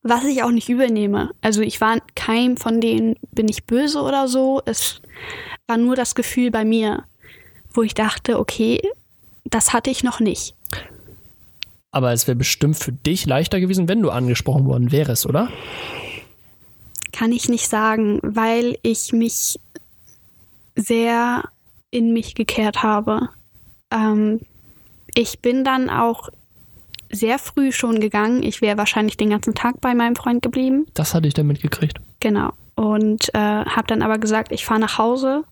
[0.04, 1.32] Was ich auch nicht übernehme.
[1.41, 4.62] Also ich war keinem von denen, bin ich böse oder so.
[4.66, 5.02] Es
[5.68, 7.04] war nur das Gefühl bei mir,
[7.74, 8.82] wo ich dachte, okay,
[9.43, 10.56] das hatte ich noch nicht.
[11.91, 15.50] Aber es wäre bestimmt für dich leichter gewesen, wenn du angesprochen worden wärst, oder?
[17.12, 19.60] Kann ich nicht sagen, weil ich mich
[20.76, 21.43] sehr
[21.92, 23.30] in mich gekehrt habe.
[23.92, 24.42] Ähm,
[25.14, 26.30] ich bin dann auch
[27.10, 28.44] sehr früh schon gegangen.
[28.44, 30.88] Ich wäre wahrscheinlich den ganzen Tag bei meinem Freund geblieben.
[30.94, 32.00] Das hatte ich dann mitgekriegt.
[32.20, 32.52] Genau.
[32.76, 35.44] Und äh, habe dann aber gesagt, ich fahre nach Hause,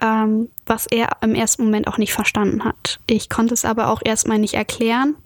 [0.00, 3.00] ähm, was er im ersten Moment auch nicht verstanden hat.
[3.06, 5.16] Ich konnte es aber auch erstmal nicht erklären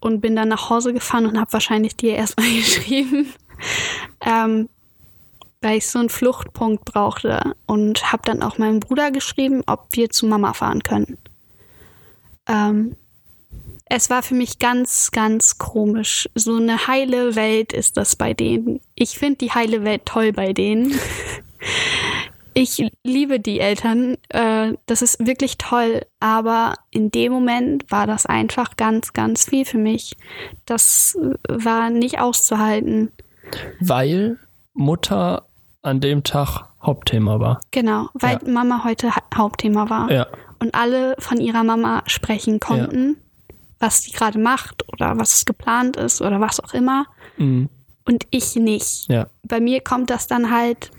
[0.00, 3.32] und bin dann nach Hause gefahren und habe wahrscheinlich dir erstmal geschrieben,
[4.20, 4.68] ähm,
[5.66, 10.10] weil ich so einen Fluchtpunkt brauchte und habe dann auch meinem Bruder geschrieben, ob wir
[10.10, 11.18] zu Mama fahren können.
[12.46, 12.94] Ähm,
[13.86, 16.28] es war für mich ganz, ganz komisch.
[16.36, 18.80] So eine heile Welt ist das bei denen.
[18.94, 20.98] Ich finde die heile Welt toll bei denen.
[22.58, 24.16] Ich liebe die Eltern.
[24.30, 26.06] Äh, das ist wirklich toll.
[26.20, 30.16] Aber in dem Moment war das einfach ganz, ganz viel für mich.
[30.64, 33.12] Das war nicht auszuhalten.
[33.78, 34.38] Weil
[34.72, 35.45] Mutter
[35.86, 37.60] an dem Tag Hauptthema war.
[37.70, 38.50] Genau, weil Ja.
[38.52, 40.10] Mama heute ha Hauptthema war.
[40.10, 40.26] Ja.
[40.58, 43.16] Und alle von ihrer Mama sprechen konnten,
[43.78, 47.06] was sie gerade macht oder was geplant ist oder was auch immer.
[47.36, 47.68] Mhm.
[48.04, 49.08] Und ich nicht.
[49.08, 49.26] Ja.
[49.42, 50.90] bei mir kommt das dann halt,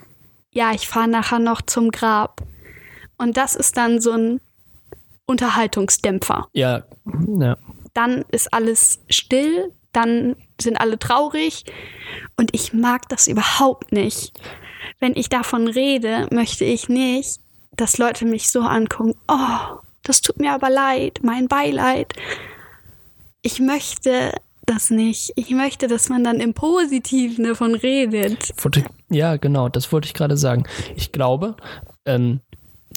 [0.51, 2.41] ja, ich fahre nachher noch zum Grab.
[3.17, 4.41] Und das ist dann so ein
[5.25, 6.47] Unterhaltungsdämpfer.
[6.53, 6.83] Ja.
[7.39, 7.57] Ja.
[7.93, 11.65] Dann ist alles still, dann sind alle traurig
[12.38, 14.33] und ich mag das überhaupt nicht.
[15.00, 17.39] Wenn ich davon rede, möchte ich nicht,
[17.76, 22.14] dass Leute mich so angucken, oh, das tut mir aber leid, mein Beileid.
[23.41, 24.32] Ich möchte,
[24.66, 25.32] das nicht.
[25.36, 28.52] Ich möchte, dass man dann im Positiven davon redet.
[29.10, 30.64] Ja, genau, das wollte ich gerade sagen.
[30.95, 31.56] Ich glaube,
[32.06, 32.41] ähm,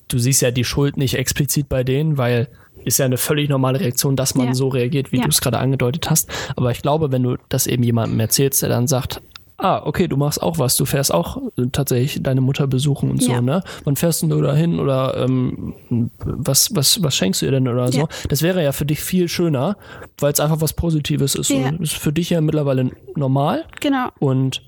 [0.09, 2.49] du siehst ja die Schuld nicht explizit bei denen, weil
[2.85, 4.55] ist ja eine völlig normale Reaktion, dass man Ja.
[4.55, 5.25] so reagiert, wie Ja.
[5.25, 6.31] du es gerade angedeutet hast.
[6.57, 9.21] Aber ich glaube, wenn du das eben jemandem erzählst, der dann sagt,
[9.61, 13.23] ah, okay, du machst auch was, du fährst auch äh, tatsächlich deine Mutter besuchen und
[13.23, 13.41] so, Ja.
[13.41, 13.63] ne?
[13.85, 15.75] Wann fährst denn du da hin oder ähm,
[16.21, 18.01] was, was, was schenkst du ihr denn oder so?
[18.01, 18.09] Ja.
[18.29, 19.77] Das wäre ja für dich viel schöner,
[20.19, 21.51] weil es einfach was Positives ist.
[21.51, 21.69] Ja.
[21.69, 24.63] Und ist für dich ja mittlerweile normal Genau, und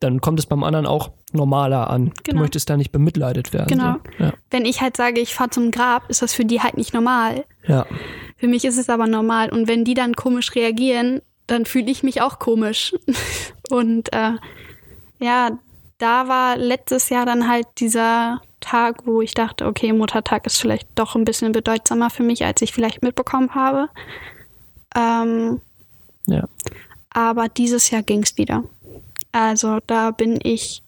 [0.00, 2.06] dann kommt es beim anderen auch normaler an.
[2.08, 2.40] Du Genau.
[2.40, 3.68] möchtest da nicht bemitleidet werden.
[3.68, 3.96] Genau.
[4.18, 4.24] So.
[4.24, 4.32] Ja.
[4.50, 7.44] wenn ich halt sage, ich fahre zum Grab, ist das für die halt nicht normal.
[7.66, 7.86] ja.
[8.36, 9.50] Für mich ist es aber normal.
[9.52, 12.94] Und wenn die dann komisch reagieren, dann fühle ich mich auch komisch.
[13.70, 14.32] Und äh,
[15.18, 15.58] ja,
[15.98, 20.88] da war letztes Jahr dann halt dieser Tag, wo ich dachte, okay, Muttertag ist vielleicht
[20.94, 23.88] doch ein bisschen bedeutsamer für mich, als ich vielleicht mitbekommen habe.
[24.94, 25.60] Ähm,
[26.26, 26.48] Ja.
[27.10, 28.64] aber dieses Jahr ging es wieder.
[29.32, 30.82] Also da bin ich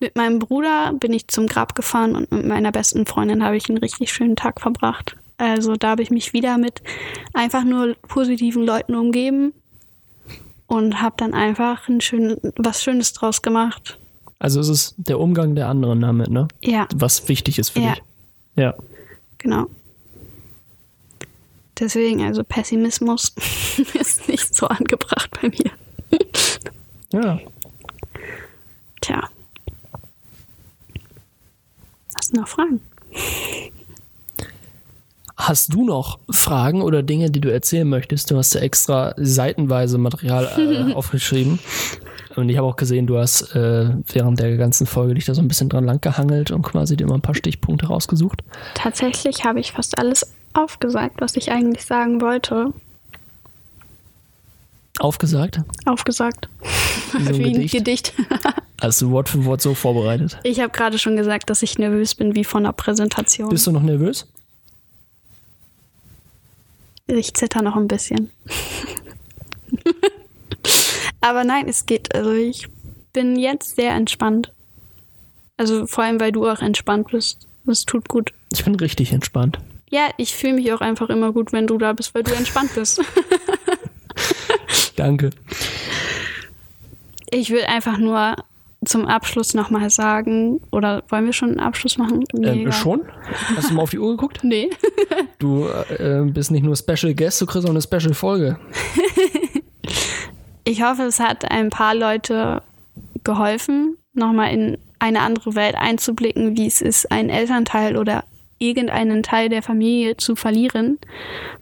[0.00, 3.68] mit meinem Bruder bin ich zum Grab gefahren und mit meiner besten Freundin habe ich
[3.68, 5.16] einen richtig schönen Tag verbracht.
[5.38, 6.82] Also da habe ich mich wieder mit
[7.34, 9.52] einfach nur positiven Leuten umgeben
[10.68, 13.98] und habe dann einfach ein schön, was Schönes draus gemacht.
[14.38, 16.46] Also es ist der Umgang der anderen damit, ne?
[16.62, 17.94] Ja, Was wichtig ist für Ja.
[17.94, 18.02] dich.
[18.54, 18.74] Ja.
[19.38, 19.66] genau.
[21.80, 23.32] Deswegen, also Pessimismus
[23.94, 25.70] ist nicht so angebracht bei mir.
[27.12, 27.38] Ja.
[29.00, 29.28] Tja.
[32.14, 32.80] Hast du noch Fragen?
[35.48, 38.30] Hast du noch Fragen oder Dinge, die du erzählen möchtest?
[38.30, 41.58] Du hast ja extra seitenweise Material äh, aufgeschrieben.
[42.36, 45.40] Und ich habe auch gesehen, du hast äh, während der ganzen Folge dich da so
[45.40, 48.42] ein bisschen dran langgehangelt und quasi dir mal ein paar Stichpunkte rausgesucht.
[48.74, 52.20] Tatsächlich habe ich fast alles aufgesagt, was ich eigentlich sagen
[54.98, 55.60] Aufgesagt?
[55.86, 56.50] Aufgesagt.
[57.16, 57.74] Wie so ein Wie ein Gedicht?
[57.74, 58.12] Gedicht.
[58.82, 60.38] Hast du Wort für Wort so vorbereitet?
[60.42, 63.48] Ich habe gerade schon gesagt, dass ich nervös bin wie von einer Präsentation.
[63.48, 64.26] Bist du noch nervös?
[67.08, 68.30] Ich zitter noch ein bisschen.
[71.20, 72.14] Aber nein, es geht.
[72.14, 72.68] Also ich
[73.12, 74.52] bin jetzt sehr entspannt.
[75.56, 77.48] Also vor allem, weil du auch entspannt bist.
[77.64, 78.32] Das tut gut.
[78.52, 79.58] Ich bin richtig entspannt.
[79.90, 82.74] Ja, ich fühle mich auch einfach immer gut, wenn du da bist, weil du entspannt
[82.74, 83.00] bist.
[84.96, 85.30] Danke.
[87.30, 88.36] Ich will einfach nur
[88.84, 92.24] zum Abschluss nochmal sagen, oder wollen wir schon einen Abschluss machen?
[92.32, 93.02] Nee, Ähm, schon?
[93.56, 94.40] Hast du mal auf die Uhr geguckt?
[94.42, 94.70] Nee.
[95.40, 98.58] Du äh, bist nicht nur Special Guest, du kriegst auch eine Special Folge.
[100.64, 102.60] Ich hoffe, es hat ein paar Leute
[103.24, 108.24] geholfen, nochmal in eine andere Welt einzublicken, wie es ist, einen Elternteil oder
[108.58, 110.98] irgendeinen Teil der Familie zu verlieren.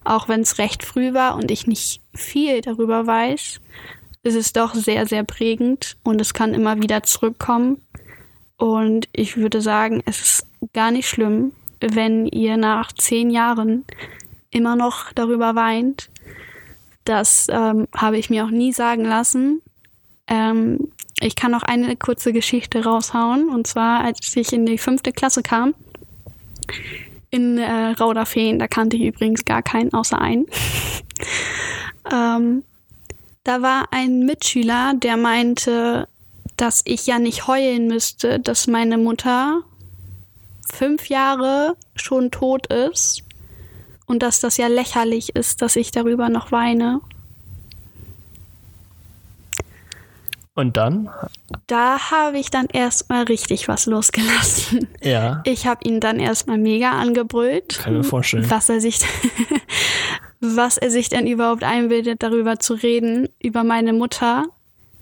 [0.02, 3.60] Auch wenn es recht früh war und ich nicht viel darüber weiß,
[4.26, 7.80] ist es doch sehr, sehr prägend und es kann immer wieder zurückkommen.
[8.58, 13.84] Und ich würde sagen, es ist gar nicht schlimm, wenn ihr nach zehn Jahren
[14.50, 16.10] immer noch darüber weint.
[17.04, 19.62] Das ähm, habe ich mir auch nie sagen lassen.
[20.26, 20.88] Ähm,
[21.20, 23.48] ich kann noch eine kurze Geschichte raushauen.
[23.48, 25.74] Und zwar, als ich in die fünfte Klasse kam,
[27.30, 30.46] in äh, Rauderfeen, da kannte ich übrigens gar keinen außer einen.
[32.12, 32.64] ähm,
[33.46, 36.08] da war ein Mitschüler, der meinte,
[36.56, 39.60] dass ich ja nicht heulen müsste, dass meine Mutter
[40.68, 43.22] fünf Jahre schon tot ist
[44.06, 47.00] und dass das ja lächerlich ist, dass ich darüber noch weine.
[50.54, 51.10] Und dann?
[51.66, 54.88] Da habe ich dann erstmal richtig was losgelassen.
[55.02, 55.42] Ja.
[55.44, 58.50] Ich habe ihn dann erstmal mega angebrüllt, Kann ich mir vorstellen.
[58.50, 58.98] was er sich
[60.40, 64.46] was er sich denn überhaupt einbildet, darüber zu reden, über meine Mutter,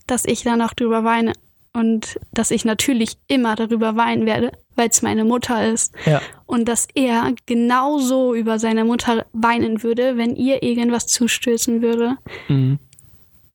[0.06, 1.32] dass ich da noch drüber weine
[1.72, 5.92] und dass ich natürlich immer darüber weinen werde, weil es meine Mutter ist.
[6.06, 6.22] Ja.
[6.46, 12.16] Und dass er genauso über seine Mutter weinen würde, wenn ihr irgendwas zustößen würde.
[12.48, 12.78] Mhm.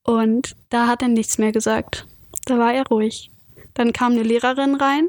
[0.03, 2.07] Und da hat er nichts mehr gesagt.
[2.45, 3.31] Da war er ruhig.
[3.73, 5.07] Dann kam eine Lehrerin rein.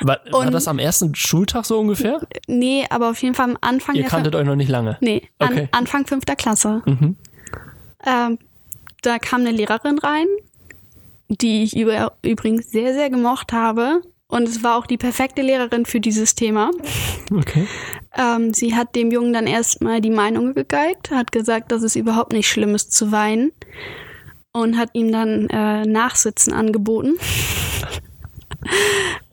[0.00, 2.20] War, war das am ersten Schultag so ungefähr?
[2.48, 4.96] Nee, aber auf jeden Fall am Anfang Ihr kanntet euch noch nicht lange.
[5.00, 5.68] Nee, an, Okay.
[5.70, 6.82] Anfang fünfter Klasse.
[6.84, 7.16] Mhm.
[8.04, 8.38] Ähm,
[9.02, 10.26] da kam eine Lehrerin rein,
[11.28, 14.02] die ich über, übrigens sehr, sehr gemocht habe.
[14.26, 16.70] Und es war auch die perfekte Lehrerin für dieses Thema.
[17.30, 17.68] Okay.
[18.16, 22.32] Ähm, sie hat dem Jungen dann erstmal die Meinung gegeigt, hat gesagt, dass es überhaupt
[22.32, 23.52] nicht schlimm ist zu weinen
[24.52, 27.14] und hat ihm dann äh, Nachsitzen angeboten.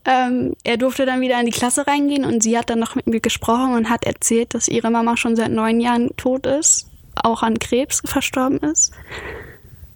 [0.06, 3.08] ähm, er durfte dann wieder in die Klasse reingehen und sie hat dann noch mit
[3.08, 7.44] mir gesprochen und hat erzählt, dass ihre Mama schon seit neun Jahren tot ist auch
[7.44, 8.92] an Krebs verstorben ist.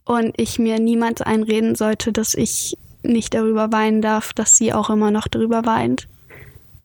[0.05, 4.89] Und ich mir niemals einreden sollte, dass ich nicht darüber weinen darf, dass sie auch
[4.89, 6.07] immer noch darüber weint.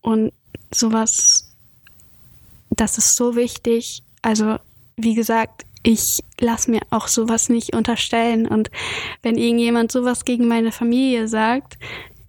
[0.00, 0.32] Und
[0.70, 1.54] sowas,
[2.70, 4.02] das ist so wichtig.
[4.22, 4.56] Also,
[4.96, 8.46] wie gesagt, ich lasse mir auch sowas nicht unterstellen.
[8.46, 8.70] Und
[9.22, 11.78] wenn irgendjemand sowas gegen meine Familie sagt,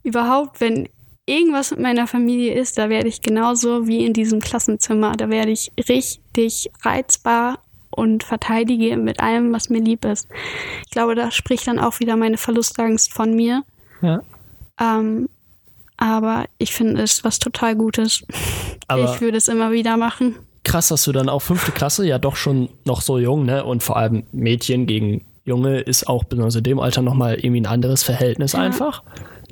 [0.03, 0.87] überhaupt, wenn
[1.25, 5.51] irgendwas mit meiner Familie ist, da werde ich genauso wie in diesem Klassenzimmer, da werde
[5.51, 10.27] ich richtig reizbar und verteidige mit allem, was mir lieb ist.
[10.85, 13.63] Ich glaube, da spricht dann auch wieder meine Verlustangst von mir.
[14.01, 14.21] Ja.
[14.79, 15.29] Ähm,
[15.97, 18.23] aber ich finde es was total Gutes.
[18.87, 20.35] Aber- ich würde es immer wieder machen.
[20.63, 23.63] Krass, dass du dann auch fünfte Klasse, ja doch schon noch so jung, ne?
[23.65, 27.65] Und vor allem Mädchen gegen Junge ist auch besonders in dem Alter nochmal irgendwie ein
[27.65, 29.03] anderes Verhältnis einfach.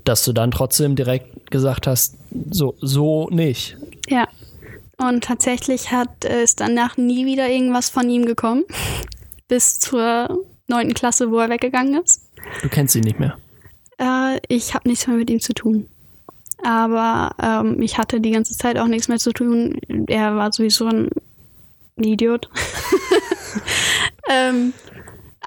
[0.09, 2.15] Dass du dann trotzdem direkt gesagt hast,
[2.49, 3.77] so, so nicht.
[4.07, 4.27] Ja.
[4.97, 8.63] Und tatsächlich hat es danach nie wieder irgendwas von ihm gekommen.
[9.47, 12.23] Bis zur neunten Klasse, wo er weggegangen ist.
[12.63, 13.37] Du kennst sie nicht mehr.
[13.99, 15.87] Äh, ich habe nichts mehr mit ihm zu tun.
[16.63, 19.79] Aber ähm, ich hatte die ganze Zeit auch nichts mehr zu tun.
[20.07, 21.11] Er war sowieso ein
[21.97, 22.49] Idiot.
[24.27, 24.73] ähm,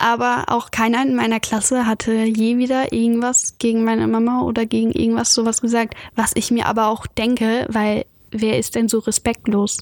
[0.02, 4.90] aber auch keiner in meiner Klasse hatte je wieder irgendwas gegen meine Mama oder gegen
[4.90, 9.78] irgendwas sowas gesagt, was ich mir aber auch denke, weil wer ist denn so respektlos?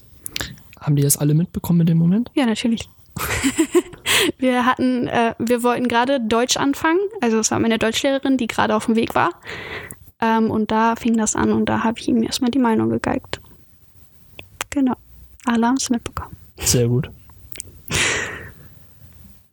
[0.79, 2.29] Haben die das alle mitbekommen in dem Moment?
[2.35, 2.87] Ja, natürlich.
[4.37, 6.99] wir hatten, äh, wir wollten gerade Deutsch anfangen.
[7.19, 9.31] Also es war meine Deutschlehrerin, die gerade auf dem Weg war.
[10.21, 13.41] Ähm, und da fing das an und da habe ich ihm erstmal die Meinung gegeigt.
[14.69, 14.93] Genau.
[15.45, 16.35] Alle haben es mitbekommen.
[16.57, 17.09] Sehr gut.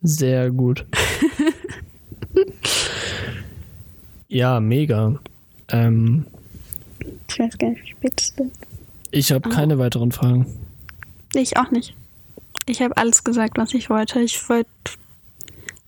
[0.01, 0.85] Sehr gut.
[4.27, 5.19] ja, mega.
[5.69, 6.25] Ähm,
[7.27, 8.51] Ich weiß gar nicht, wie spät es ist.
[9.11, 10.45] ich habe keine weiteren Fragen.
[11.33, 11.93] Ich auch nicht.
[12.65, 14.19] Ich habe alles gesagt, was ich wollte.
[14.21, 14.69] Ich wollte.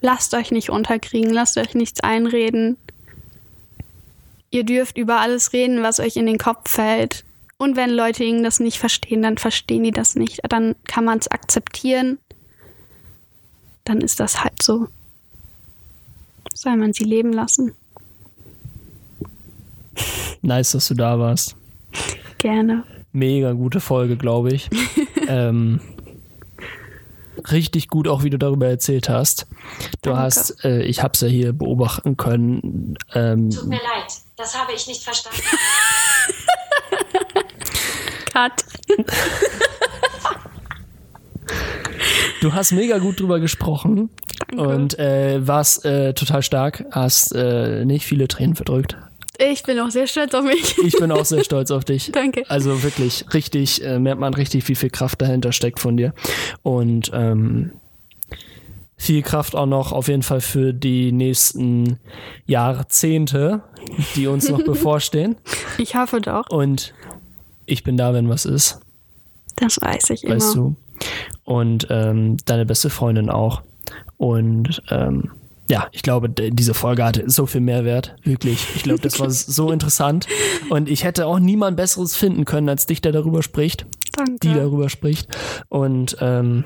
[0.01, 2.77] Lasst euch nicht unterkriegen, lasst euch nichts einreden.
[4.49, 7.23] Ihr dürft über alles reden, was euch in den Kopf fällt.
[7.57, 10.39] Und wenn Leute ihnen das nicht verstehen, dann verstehen die das nicht.
[10.49, 12.17] Dann kann man es akzeptieren.
[13.83, 14.87] Dann ist das halt so.
[16.53, 17.73] Soll man sie leben lassen?
[20.43, 21.55] Nice, dass du da warst.
[22.39, 22.83] Gerne.
[23.13, 24.69] Mega gute Folge, glaube ich.
[25.27, 25.79] ähm,
[27.51, 29.45] richtig gut auch, wie du darüber erzählt hast.
[30.01, 30.19] Du Danke.
[30.19, 32.97] hast, äh, ich habe es ja hier beobachten können.
[33.13, 35.41] Ähm, Tut mir leid, das habe ich nicht verstanden.
[38.33, 38.65] Cut.
[42.41, 44.09] Du hast mega gut drüber gesprochen
[44.49, 44.67] Danke.
[44.67, 46.85] und äh, warst äh, total stark.
[46.91, 48.97] Hast äh, nicht viele Tränen verdrückt.
[49.39, 50.77] Ich bin auch sehr stolz auf mich.
[50.83, 52.11] Ich bin auch sehr stolz auf dich.
[52.11, 52.43] Danke.
[52.49, 56.13] Also wirklich, richtig, äh, merkt man richtig, wie viel Kraft dahinter steckt von dir.
[56.61, 57.71] Und ähm,
[58.97, 61.99] viel Kraft auch noch auf jeden Fall für die nächsten
[62.45, 63.61] Jahrzehnte,
[64.15, 65.37] die uns noch bevorstehen.
[65.79, 66.47] Ich hoffe doch.
[66.51, 66.93] Und
[67.65, 68.79] ich bin da, wenn was ist,
[69.55, 70.35] Das weiß ich immer.
[70.35, 70.75] weißt du.
[71.43, 73.61] Und ähm, deine beste Freundin auch.
[74.17, 75.31] Und ähm,
[75.69, 78.15] ja, ich glaube, diese Folge hatte so viel Mehrwert.
[78.23, 78.67] Wirklich.
[78.75, 80.27] Ich glaube, das war so interessant.
[80.69, 83.85] Und ich hätte auch niemand Besseres finden können als dich, der darüber spricht,
[84.15, 84.35] Danke.
[84.43, 85.29] die darüber spricht.
[85.69, 86.65] Und ähm,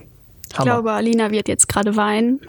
[0.50, 2.42] Ich glaube, Alina wird jetzt gerade weinen.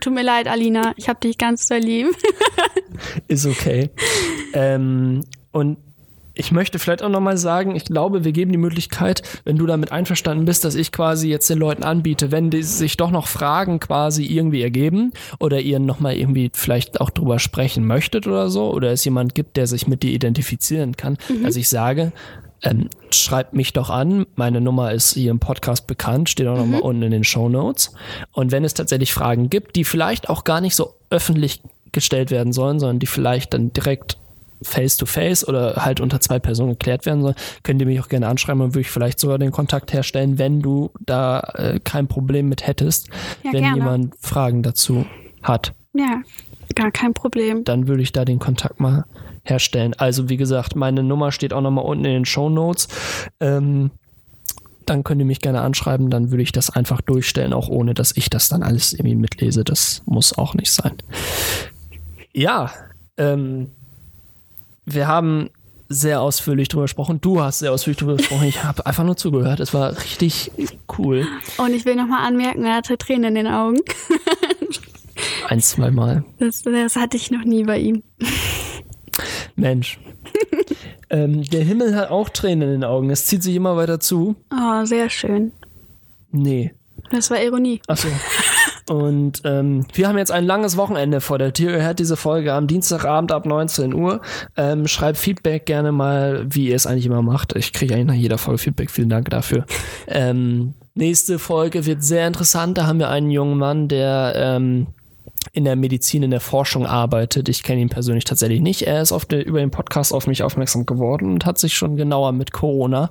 [0.00, 0.92] Tut mir leid, Alina.
[0.96, 2.06] Ich habe dich ganz doll lieb.
[3.28, 3.90] ist okay.
[4.54, 5.76] ähm, und
[6.40, 9.92] ich möchte vielleicht auch nochmal sagen, ich glaube, wir geben die Möglichkeit, wenn du damit
[9.92, 13.78] einverstanden bist, dass ich quasi jetzt den Leuten anbiete, wenn die sich doch noch Fragen
[13.78, 18.90] quasi irgendwie ergeben oder ihr nochmal irgendwie vielleicht auch drüber sprechen möchtet oder so, oder
[18.90, 22.12] es jemand gibt, der sich mit dir identifizieren kann, dass ich sage,
[22.62, 24.26] ähm, schreibt mich doch an.
[24.34, 27.92] Meine Nummer ist hier im Podcast bekannt, steht auch nochmal unten in den Show Notes.
[28.32, 31.60] Und wenn es tatsächlich Fragen gibt, die vielleicht auch gar nicht so öffentlich
[31.92, 34.16] gestellt werden sollen, sondern die vielleicht dann direkt
[34.62, 38.08] face to face oder halt unter zwei Personen geklärt werden sollen, könnt ihr mich auch
[38.08, 42.06] gerne anschreiben und würde ich vielleicht sogar den Kontakt herstellen, wenn du da äh, kein
[42.08, 43.08] Problem mit hättest,
[43.42, 43.76] Ja, wenn gerne.
[43.76, 45.06] jemand Fragen dazu
[45.42, 46.20] hat Ja,
[46.74, 47.64] gar kein Problem.
[47.64, 49.04] dann würde ich da den Kontakt mal
[49.42, 49.94] herstellen.
[49.96, 52.88] Also wie gesagt, meine Nummer steht auch nochmal unten in den Show Notes.
[53.40, 53.90] Ähm,
[54.86, 58.16] dann könnt ihr mich gerne anschreiben, dann würde ich das einfach durchstellen, auch ohne dass
[58.16, 59.62] ich das dann alles irgendwie mitlese.
[59.64, 60.94] Das muss auch nicht sein.
[62.32, 62.70] Ja,
[63.16, 63.68] ähm,
[64.94, 65.50] wir haben
[65.88, 67.20] sehr ausführlich drüber gesprochen.
[67.20, 68.44] Du hast sehr ausführlich drüber gesprochen.
[68.46, 69.58] Ich habe einfach nur zugehört.
[69.60, 70.52] Es war richtig
[70.98, 71.26] cool.
[71.58, 73.78] Und ich will nochmal anmerken, er hatte Tränen in den Augen.
[75.48, 76.24] Ein, zwei Mal.
[76.38, 78.02] Das, das hatte ich noch nie bei ihm.
[79.56, 79.98] Mensch.
[81.10, 83.10] ähm, der Himmel hat auch Tränen in den Augen.
[83.10, 84.36] Es zieht sich immer weiter zu.
[84.52, 85.52] Oh, sehr schön.
[86.30, 86.72] Nee.
[87.10, 87.80] Das war Ironie.
[87.88, 88.08] Achso.
[88.90, 91.76] Und ähm, wir haben jetzt ein langes Wochenende vor der Tür.
[91.76, 94.20] Ihr hört diese Folge am Dienstagabend ab 19 Uhr.
[94.56, 97.54] Ähm, schreibt Feedback gerne mal, wie ihr es eigentlich immer macht.
[97.54, 98.90] Ich kriege eigentlich nach jeder Folge Feedback.
[98.90, 99.64] Vielen Dank dafür.
[100.08, 102.78] Ähm, nächste Folge wird sehr interessant.
[102.78, 104.88] Da haben wir einen jungen Mann, der ähm,
[105.52, 107.48] in der Medizin, in der Forschung arbeitet.
[107.48, 108.88] Ich kenne ihn persönlich tatsächlich nicht.
[108.88, 111.94] Er ist auf der, über den Podcast auf mich aufmerksam geworden und hat sich schon
[111.94, 113.08] genauer mit Corona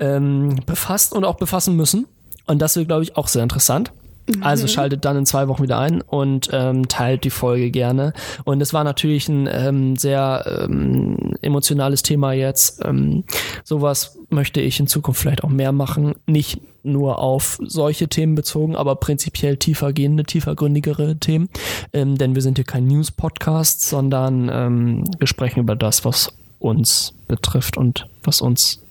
[0.00, 2.06] ähm, befasst und auch befassen müssen.
[2.46, 3.92] Und das wird, glaube ich, auch sehr interessant.
[4.40, 8.12] Also schaltet dann in zwei Wochen wieder ein und ähm, teilt die Folge gerne.
[8.44, 12.84] Und es war natürlich ein ähm, sehr ähm, emotionales Thema jetzt.
[12.84, 13.24] Ähm,
[13.64, 16.14] sowas möchte ich in Zukunft vielleicht auch mehr machen.
[16.26, 21.48] Nicht nur auf solche Themen bezogen, aber prinzipiell tiefer gehende, tiefergründigere Themen.
[21.92, 27.14] Ähm, denn wir sind hier kein News-Podcast, sondern ähm, wir sprechen über das, was uns
[27.26, 28.84] betrifft und was uns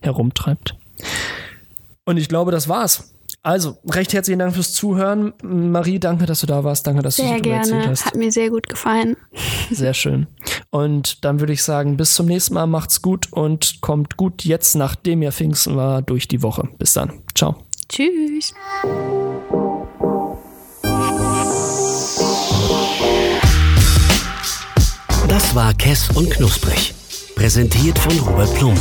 [0.00, 0.76] herumtreibt.
[2.04, 3.15] Und ich glaube, das war's.
[3.46, 5.32] Also, recht herzlichen Dank fürs Zuhören.
[5.40, 6.84] Marie, danke, dass du da warst.
[6.84, 7.90] Danke, dass du Sehr dich darüber erzählt gerne.
[7.92, 8.06] hast.
[8.06, 9.16] Hat mir sehr gut gefallen.
[9.70, 10.26] Sehr schön.
[10.70, 12.66] Und dann würde ich sagen, bis zum nächsten Mal.
[12.66, 16.68] Macht's gut und kommt gut jetzt, nachdem ihr Pfingsten war, durch die Woche.
[16.78, 17.12] Bis dann.
[17.36, 17.54] Ciao.
[17.88, 18.52] Tschüss.
[25.28, 26.94] Das war Kess und Knusprig.
[27.36, 28.80] Präsentiert von Robert Plump.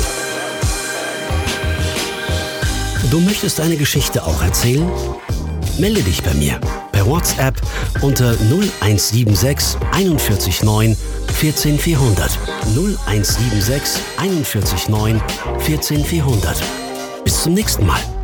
[3.12, 4.90] Du möchtest deine Geschichte auch erzählen?
[5.78, 6.60] Melde dich bei mir
[6.92, 7.62] per WhatsApp
[8.02, 10.98] unter 0176 41 9
[11.34, 12.40] 14 400.
[12.76, 15.22] 0176 41 9
[15.60, 16.58] 14 400.
[17.24, 18.15] Bis zum nächsten Mal.